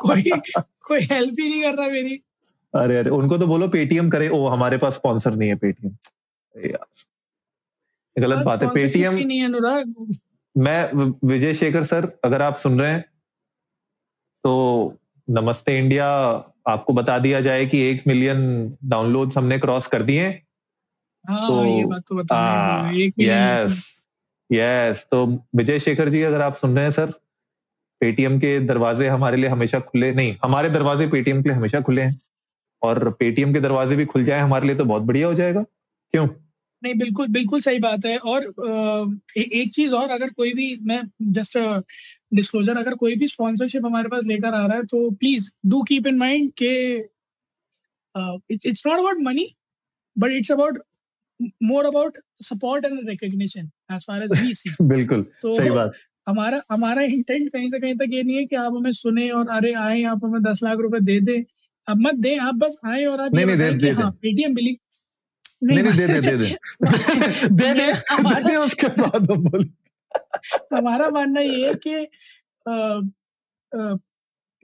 कोई 0.00 0.22
कोई 0.82 1.00
हेल्प 1.02 1.36
ही 1.40 1.48
नहीं 1.48 1.62
कर 1.62 1.78
रहा 1.78 1.88
मेरी। 1.90 2.18
अरे 2.74 2.96
अरे 2.98 3.10
उनको 3.10 3.38
तो 3.38 3.46
बोलो 3.46 3.68
पेटीएम 3.68 4.10
करे 4.10 4.28
ओ 4.30 4.46
हमारे 4.48 4.78
पास 4.78 4.94
स्पॉन्सर 4.94 5.34
नहीं 5.34 5.48
है 5.48 5.56
पेटीएम 5.56 5.94
गलत 8.16 8.44
बात 8.46 8.62
है। 8.62 8.68
पेटीएम 8.70 9.14
नहीं 9.16 9.38
है 9.38 9.44
अनुराग। 9.46 9.94
मैं 10.56 10.92
विजय 11.28 11.54
शेखर 11.54 11.82
सर 11.82 12.18
अगर 12.24 12.42
आप 12.42 12.54
सुन 12.54 12.80
रहे 12.80 12.92
हैं 12.92 13.04
तो 14.44 14.98
नमस्ते 15.30 15.78
इंडिया 15.78 16.08
आपको 16.66 16.92
बता 16.92 17.18
दिया 17.18 17.40
जाए 17.40 17.66
कि 17.66 17.80
एक 17.80 18.06
मिलियन 18.06 18.76
डाउनलोड्स 18.84 19.38
हमने 19.38 19.58
क्रॉस 19.58 19.86
कर 19.86 20.02
दिए 20.02 20.28
हाँ, 21.28 21.48
तो 21.48 21.64
ये 21.64 21.84
बात 21.84 22.02
तो 22.08 22.14
बता 22.14 22.36
हाँ, 22.36 22.92
यस 23.18 24.02
यस 24.52 25.06
तो 25.10 25.26
विजय 25.56 25.78
शेखर 25.78 26.08
जी 26.08 26.22
अगर 26.22 26.40
आप 26.40 26.54
सुन 26.54 26.74
रहे 26.74 26.84
हैं 26.84 26.90
सर 26.90 27.10
पेटीएम 28.00 28.38
के 28.38 28.60
दरवाजे 28.60 29.08
हमारे 29.08 29.36
लिए 29.36 29.48
हमेशा 29.48 29.80
खुले 29.80 30.12
नहीं 30.12 30.36
हमारे 30.44 30.70
दरवाजे 30.70 31.06
पेटीएम 31.08 31.42
के 31.42 31.48
लिए 31.48 31.58
हमेशा 31.58 31.80
खुले 31.80 32.02
हैं 32.02 32.20
और 32.82 33.10
पेटीएम 33.10 33.52
के 33.52 33.60
दरवाजे 33.60 33.96
भी 33.96 34.04
खुल 34.04 34.24
जाए 34.24 34.40
हमारे 34.40 34.66
लिए 34.66 34.76
तो 34.76 34.84
बहुत 34.84 35.02
बढ़िया 35.02 35.26
हो 35.26 35.34
जाएगा 35.34 35.62
क्यों? 35.62 36.28
नहीं 36.82 36.94
बिल्कुल 36.94 37.26
बिल्कुल 37.28 37.60
सही 37.60 37.78
बात 37.78 38.04
है। 38.06 38.16
और 38.18 38.44
ए, 39.36 39.42
एक 39.42 39.72
चीज़ 39.74 39.94
और 39.94 40.10
अगर 40.10 40.30
कोई 40.30 40.52
भी 40.54 40.76
मैं 40.84 41.00
जस्ट 41.32 41.58
डिस्क्लोजर 42.34 42.76
अगर 42.76 42.94
कोई 42.94 43.16
भी 43.16 43.28
स्पॉन्सरशिप 43.28 43.86
हमारे 43.86 44.08
पास 44.08 44.24
लेकर 44.26 44.54
आ 44.54 44.66
रहा 44.66 44.76
है 44.76 44.84
तो 44.84 45.10
please 45.12 45.50
do 45.66 45.82
keep 45.88 46.06
in 46.06 46.18
mind 46.18 46.50
के 46.62 46.72
it's 48.50 48.66
it's 48.66 48.86
not 48.86 48.98
about 48.98 49.22
money 49.24 49.46
but 50.16 50.32
it's 50.32 50.52
about 50.52 50.78
more 51.62 51.84
about 51.86 52.18
support 52.42 52.84
and 52.84 53.08
recognition 53.08 53.70
as 53.92 54.06
far 54.06 54.22
as 54.22 54.40
we 54.42 54.54
see 54.54 54.74
बिल्कुल 54.84 55.22
तो 55.42 55.54
सही 55.56 55.70
बात। 55.70 55.92
हमारा 56.28 56.60
हमारा 56.70 57.02
इंटेंट 57.04 57.48
कहीं 57.52 57.70
से 57.70 57.78
कहीं 57.80 57.94
तक 57.96 58.12
ये 58.12 58.22
नहीं 58.22 58.36
है 58.36 58.44
कि 58.46 58.56
आप 58.56 58.72
हमें 58.72 58.92
सुने 58.92 59.28
और 59.30 59.48
अरे 59.50 59.72
आए 59.80 60.02
आप 60.10 60.24
हमें 60.24 60.42
दस 60.42 60.60
लाख 60.62 60.78
रुपए 60.78 61.00
दे 61.02 61.18
दें। 61.20 61.42
अब 61.86 62.00
मत 62.00 62.14
दें 62.24 62.36
आप 62.38 62.54
बस 62.54 62.80
आए 62.86 63.04
और 63.04 63.20
आप 63.20 63.34
नहीं 63.34 63.46
नहीं 63.46 63.56
दे 63.56 63.70
दे 63.78 63.90
हाँ 63.92 64.10
पेटीएम 64.22 64.54
बिली 64.54 64.76
नहीं 65.62 65.82
दे 65.82 66.06
दे 66.06 66.20
दे 66.20 66.36
दे। 66.36 66.36
दे 67.50 67.72
दे। 67.74 67.92
दे 68.48 68.56
उसके 68.56 68.88
बाद 69.00 69.30
हम 69.30 69.74
हमारा 70.74 71.08
मानना 71.10 71.40
ये 71.40 71.68
है 71.68 71.74
कि 71.86 71.96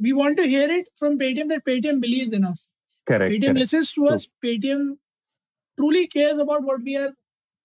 we 0.03 0.13
want 0.13 0.37
to 0.37 0.43
hear 0.43 0.71
it 0.71 0.89
from 0.99 1.17
Paytm 1.19 1.49
that 1.49 1.63
Paytm 1.65 2.01
believes 2.01 2.35
in 2.35 2.45
us 2.45 2.73
correct 3.07 3.35
Paytm 3.35 3.57
listens 3.57 3.95
to 3.97 4.05
us 4.07 4.25
Paytm 4.43 4.93
truly 5.79 6.05
cares 6.05 6.39
about 6.39 6.63
what 6.63 6.81
we 6.81 6.95
are 6.95 7.09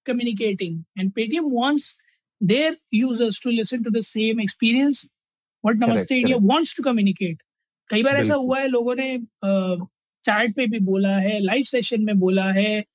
communicating 0.05 0.83
and 0.99 1.11
Paytm 1.11 1.49
wants 1.53 1.97
their 2.43 2.77
users 2.93 3.43
to 3.43 3.49
listen 3.49 3.83
to 3.83 3.89
the 3.89 4.01
same 4.03 4.41
experience 4.41 5.05
what 5.65 5.89
Namaste 5.89 6.17
India 6.17 6.37
wants 6.41 6.77
to 6.77 6.83
communicate 6.83 7.41
कई 7.89 8.03
बार 8.03 8.15
ऐसा 8.15 8.35
हुआ 8.35 8.59
है 8.59 8.67
लोगों 8.67 8.95
ने 8.95 9.17
chat 10.25 10.49
uh, 10.49 10.55
पे 10.55 10.65
भी 10.67 10.79
बोला 10.79 11.17
है 11.17 11.39
लाइव 11.39 11.63
सेशन 11.63 12.01
में 12.01 12.19
बोला 12.19 12.51
है 12.51 12.92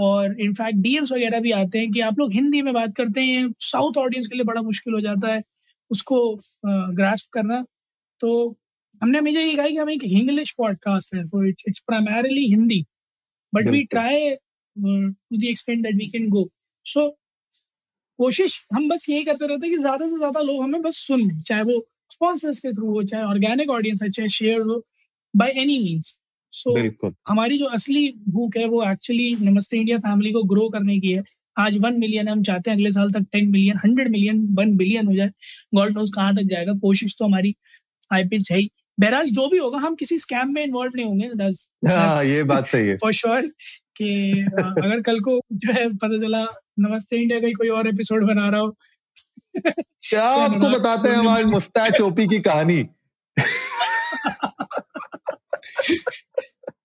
और 0.00 0.40
इनफैक्ट 0.40 0.78
डीएम्स 0.82 1.12
वगैरह 1.12 1.40
भी 1.40 1.50
आते 1.52 1.78
हैं 1.78 1.90
कि 1.92 2.00
आप 2.00 2.18
लोग 2.18 2.32
हिंदी 2.32 2.62
में 2.62 2.72
बात 2.74 2.94
करते 2.96 3.20
हैं 3.22 3.48
साउथ 3.62 3.96
ऑडियंस 3.98 4.26
के 4.26 4.36
लिए 4.36 4.44
बड़ा 4.44 4.62
मुश्किल 4.62 4.94
हो 4.94 5.00
जाता 5.00 5.32
है 5.34 5.42
उसको 5.90 6.18
ग्रास्प 6.66 7.30
करना। 7.32 7.64
तो 8.20 8.56
हमने 9.02 9.18
हमेशा 9.18 9.40
ये 9.40 9.54
कहा 9.56 9.68
कि 9.68 9.76
हम 9.76 9.90
एक 9.90 10.04
इंग्लिश 10.04 10.50
पॉडकास्ट 10.58 11.14
है 11.14 11.24
तो 11.24 11.44
it's 11.48 11.64
it's 11.68 11.80
primarily 11.86 12.46
Hindi. 12.50 12.84
But 13.52 13.68
we 13.68 13.82
try 13.90 14.30
to 14.30 15.36
the 15.36 15.44
extent 15.44 15.82
that 15.82 15.94
we 15.94 16.06
can 16.08 16.28
go 16.30 16.48
so 16.86 17.08
कोशिश 18.18 18.60
हम 18.74 18.88
बस 18.88 19.08
यही 19.10 19.24
करते 19.24 19.46
रहते 19.46 19.66
हैं 19.66 19.74
कि 19.74 19.80
ज़्यादा 19.82 20.08
से 20.08 20.16
ज़्यादा 20.16 20.40
लोग 20.40 20.62
हमें 20.62 20.82
बस 20.82 20.96
सुन 21.06 21.20
लें 21.20 21.40
चाहे 21.40 21.62
वो 21.62 21.84
स्पॉन्सर्स 22.10 22.58
के 22.60 22.72
थ्रू 22.72 22.92
हो 22.94 23.02
चाहे 23.02 23.24
ऑर्गेनिक 23.24 23.70
ऑडियंस 23.70 24.02
है 24.02 24.10
चाहे 24.10 24.28
शेयर 24.28 24.60
हो 24.60 24.82
बाय 25.34 25.50
एनी 25.62 25.78
मीन्स 25.78 26.18
सो 26.52 26.90
हमारी 27.28 27.58
जो 27.58 27.64
असली 27.64 28.14
भूख 28.28 28.56
है 28.56 28.64
वो 28.64 28.90
एक्चुअली 28.90 29.36
नमस्ते 29.40 29.76
इंडिया 29.76 29.98
फैमिली 29.98 30.32
को 30.32 30.42
ग्रो 30.42 30.68
करने 30.68 31.00
की 31.00 31.12
है। 31.12 31.22
आज 31.58 31.78
वन 31.78 31.98
मिलियन 31.98 32.28
हम 32.28 32.42
चाहते 32.42 32.70
हैं 32.70 32.78
अगले 32.78 32.90
साल 32.90 33.10
तक 33.10 33.26
ten 33.32 33.50
million 33.50 33.76
hundred 33.76 34.08
million 34.08 34.48
one 34.50 34.76
billion 34.76 35.06
हो 35.06 35.14
जाए। 35.14 35.30
गॉड 35.74 35.92
नोज़ 35.92 36.14
कहाँ 36.14 36.34
तक 36.34 36.42
जाएगा 36.42 36.72
कोशिश 36.72 37.16
तो 37.18 37.24
हमारी 37.24 37.54
पिच 38.12 38.52
है 38.52 38.58
ही। 38.58 38.70
बहरहाल 39.00 39.30
जो 39.30 39.48
भी 39.48 39.58
होगा 39.58 39.78
हम 39.78 39.94
किसी 39.94 40.18
स्कैम 40.18 40.54
में 40.54 40.64
इन्वॉल्व 40.64 40.92
नहीं 40.94 41.06
होंगे। 41.06 41.30
दस 41.36 41.70
हाँ, 41.88 42.24
ये 42.24 42.42
बात 42.42 42.66
सही 42.66 42.88
है। 42.88 42.96
फॉर 42.96 43.12
श्योर 43.12 43.50
कि 43.96 44.46
अगर 44.58 45.00
कल 45.00 45.20
को 45.20 45.40
जो 45.52 45.72
है 45.72 45.88
पता 45.88 46.18
चला 46.18 46.46
नमस्ते 46.78 47.16
इंडिया 47.16 47.40
का 47.40 47.48
कोई 47.48 47.68
और 47.68 47.88
एपिसोड 47.88 48.26
बना 48.26 48.48
रहा 48.48 48.60
हो। 48.60 48.76
क्या 49.56 50.24
आपको 50.24 50.70
बताते 50.70 51.08
हैं 51.08 51.16
हमारे 51.16 51.44
मुस्ताच 51.44 52.00
ओपी 52.00 52.26
की 52.26 52.40
कहानी? 52.40 52.88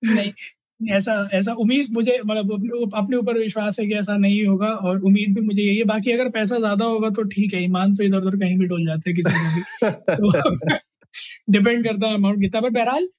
नहीं 0.08 0.32
ऐसा 0.80 1.14
ऐसा 1.34 1.54
उम्मीद 1.56 1.88
मुझे 1.92 2.20
मतलब 2.26 2.92
अपने 2.96 3.18
ऊपर 3.18 3.38
विश्वास 3.40 3.80
है 3.80 3.86
कि 3.88 3.94
ऐसा 3.96 4.16
नहीं 4.18 4.46
होगा 4.48 4.68
और 4.68 5.00
उम्मीद 5.02 5.34
भी 5.36 5.42
मुझे 5.42 5.62
यही 5.64 5.78
है। 5.78 5.84
बाकी 5.86 6.12
अगर 6.12 6.30
पैसा 6.32 6.58
ज़्यादा 6.60 6.86
होगा 6.86 7.10
तो 7.12 7.24
ठीक 7.30 7.54
है 7.54 7.64
ईमान 7.64 7.96
तो 7.96 8.04
इधर 8.04 8.18
उधर 8.20 8.38
कहीं 8.38 8.58
भी 8.60 8.66
डोल 8.68 8.86
जाते 8.88 9.10
हैं 9.10 9.16
किसी 9.16 9.34
को 9.36 9.56
भी। 9.56 9.64
तो 10.18 10.78
डिपेंड 11.52 11.84
करता 11.86 12.08
है 12.08 12.16
अमाउंट 12.16 12.42
कितना। 12.42 12.62
पर 12.62 12.70
बहरहाल 12.72 13.10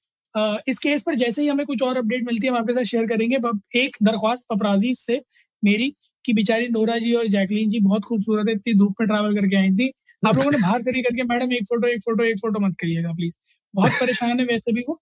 इस 0.69 0.79
केस 0.79 1.01
पर 1.01 1.15
जैसे 1.15 1.41
ही 1.41 1.47
हमें 1.47 1.65
कुछ 1.65 1.81
और 1.83 1.97
अपडेट 1.97 2.25
मिलती 2.25 2.47
है 2.47 2.53
हम 2.53 2.59
आपके 2.59 2.73
साथ 2.73 2.83
शेयर 2.85 3.05
करेंगे। 3.07 3.37
एक 3.75 3.97
दरख्वास्त 4.03 4.45
पपराजी 4.51 4.93
से 4.95 5.21
मेरी 5.63 5.93
कि 6.25 6.33
बेचारी 6.33 6.67
नोरा 6.69 6.97
जी 6.99 7.13
और 7.13 7.27
जैकलीन 7.29 7.69
जी 7.69 7.79
बहुत 7.81 8.03
खूबसूरत 8.05 8.47
है 8.49 8.53
इतनी 8.55 8.73
धूप 8.75 8.95
में 9.01 9.07
ट्रैवल 9.07 9.35
करके 9.35 9.57
आई 9.57 9.71
थी। 9.73 9.91
आप 10.23 10.37
लोगों 10.37 10.51
ने 10.51 10.57
बाहर 10.57 10.81
करी 10.83 11.01
करके 11.01 11.23
मैडम 11.25 11.53
एक 11.53 11.63
फ़ोटो 11.69 11.87
एक 11.87 12.01
फ़ोटो 12.03 12.23
एक 12.23 12.39
फ़ोटो 12.39 12.59
मत 12.59 12.75
करिएगा 12.81 13.13
प्लीज़ 13.13 13.33
बहुत 13.73 13.91
परेशान 14.01 14.39
है 14.39 14.45
वैसे 14.45 14.73
भी 14.73 14.83
वो। 14.89 14.99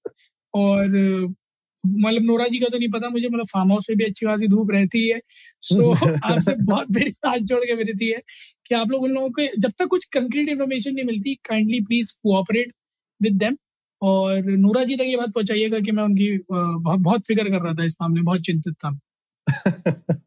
और 0.53 0.87
मतलब 1.85 2.23
नोरा 2.23 2.47
जी 2.47 2.59
का 2.59 2.67
तो 2.67 2.77
नहीं 2.77 2.89
पता 2.89 3.09
मुझे 3.09 3.27
मतलब 3.27 3.45
फार्म 3.45 3.71
हाउस 3.71 3.85
में 3.89 3.97
भी 3.97 4.03
अच्छी 4.03 4.25
खासी 4.25 4.47
धूप 4.47 4.71
रहती 4.71 5.07
है। 5.09 5.19
सो 5.61 5.91
आपसे 6.25 6.55
बहुत 6.63 6.87
मेरी 6.91 7.11
हाथ 7.25 7.39
जोड़ 7.39 7.63
के 7.65 7.73
विनती 7.73 8.09
है 8.09 8.21
कि 8.67 8.75
आप 8.75 8.91
लोग 8.91 9.03
उन 9.03 9.11
लोगों 9.11 9.29
को 9.29 9.47
जब 9.59 9.71
तक 9.79 9.85
कुछ 9.85 10.05
कंक्रीट 10.05 10.49
इन्फॉर्मेशन 10.49 10.95
नहीं 10.95 11.05
मिलती 11.05 11.35
kindly 11.35 11.79
please 11.81 12.13
cooperate 12.23 12.73
with 13.21 13.33
them 13.33 13.57
और 14.01 14.41
नूरा 14.45 14.83
जी 14.83 14.95
तक 14.95 15.03
ये 15.03 15.17
बात 15.17 15.29
पहुंचाइएगा 15.29 15.79
कि 15.79 15.91
मैं 15.91 16.03
उनकी 16.03 16.37
बहुत 16.51 16.99
बहुत 16.99 17.21
फ़िक्र 17.21 17.49
कर 17.49 17.61
रहा 17.61 17.73
था 17.73 17.83
इस 17.83 17.95
मामले 18.01 18.15
में 18.15 18.25
बहुत 18.25 18.41
चिंतित 18.41 18.73
था। 18.73 18.99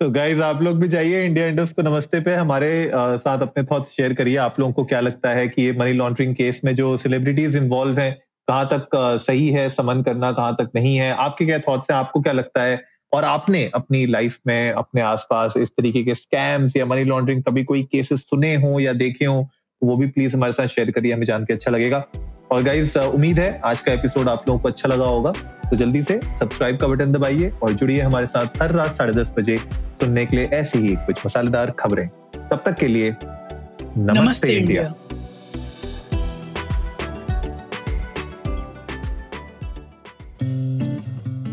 तो 0.00 0.10
गाइज़ 0.10 0.40
आप 0.40 0.62
लोग 0.62 0.78
भी 0.80 0.88
जाइए 0.88 1.24
इंडिया 1.26 1.46
इंडस्ट 1.46 1.76
को 1.76 1.82
नमस्ते 1.82 2.20
पे 2.20 2.34
हमारे 2.34 2.90
साथ 2.94 3.42
अपने 3.42 3.64
थॉट्स 3.64 3.90
शेयर 3.90 4.14
करिए। 4.14 4.36
आप 4.36 4.60
लोगों 4.60 4.72
को 4.72 4.84
क्या 4.84 5.00
लगता 5.00 5.30
है 5.30 5.48
कि 5.48 5.62
ये 5.62 5.72
मनी 5.72 5.92
लॉन्ड्रिंग 5.92 6.34
केस 6.34 6.60
में 6.64 6.74
जो 6.74 6.96
सेलिब्रिटीज 6.96 7.56
इन्वॉल्व 7.56 7.98
हैं 7.98 8.23
कहाँ 8.48 8.68
तक 8.72 8.88
सही 9.20 9.48
है 9.48 9.68
समन 9.70 10.02
करना 10.02 10.32
कहाँ 10.32 10.54
तक 10.54 10.70
नहीं 10.74 10.96
है? 10.96 11.10
आपके 11.12 11.44
क्या 11.46 11.58
थॉट्स 11.58 11.90
हैं? 11.90 11.98
आपको 11.98 12.20
क्या 12.20 12.32
लगता 12.32 12.62
है? 12.62 12.82
और 13.12 13.24
आपने 13.24 13.64
अपनी 13.74 14.04
लाइफ 14.06 14.38
में 14.46 14.70
अपने 14.72 15.00
आसपास 15.00 15.54
इस 15.56 15.70
तरीके 15.70 16.02
के 16.04 16.14
स्कैम्स 16.14 16.76
या 16.76 16.86
मनी 16.86 17.04
लॉन्ड्रिंग 17.04 17.42
कभी 17.42 17.64
कोई 17.64 17.82
केसेस 17.82 18.28
सुने 18.30 18.54
हो 18.54 18.78
या 18.80 18.92
देखे 18.92 19.24
हो? 19.24 19.48
वो 19.82 19.96
भी 19.96 20.06
प्लीज़ 20.06 20.36
हमारे 20.36 20.52
साथ 20.52 20.66
शेयर 20.66 20.90
करिए 20.90 21.12
हमें 21.12 21.26
जान 21.26 21.44
के 21.44 21.52
अच्छा 21.52 21.70
लगेगा। 21.70 22.04
और 22.52 22.62
गाइज़ 22.62 22.98
उम्मीद 22.98 23.38
है 23.38 23.60
आज 23.64 23.80
का 23.80 23.92
एपिसोड 23.92 24.28
आप 24.28 24.44
लोगों 24.48 24.60
को 24.60 24.68
अच्छा 24.68 24.88
लगा 24.88 25.04
होगा। 25.04 25.32
तो 25.70 25.76
जल्दी 25.76 26.02
से 26.02 26.20
सब्सक्राइब 26.38 26.76
का 26.76 26.86
बटन 26.86 27.12
दबाइए 27.12 27.50
और 27.62 27.72
जुड़िए 27.72 28.00
हमारे 28.00 28.26
साथ 28.26 28.62
हर 28.62 28.72
रात 28.72 28.94
साढ़े 28.94 29.12
दस 29.12 29.32
बजे 29.38 29.58
सुनने 30.00 30.26
के 30.26 30.36
लिए 30.36 30.46
ऐसी 30.52 30.78
ही 30.78 30.94
कुछ 30.96 31.20
मसालेदार 31.26 31.70
खबरें। 31.70 32.08
तब 32.08 32.62
तक 32.66 32.76
के 32.76 32.88
लिए 32.88 33.10
नमस्ते, 33.10 34.20
नमस्ते 34.20 34.48
इंडिया, 34.48 34.82
इंडिया। 34.82 35.03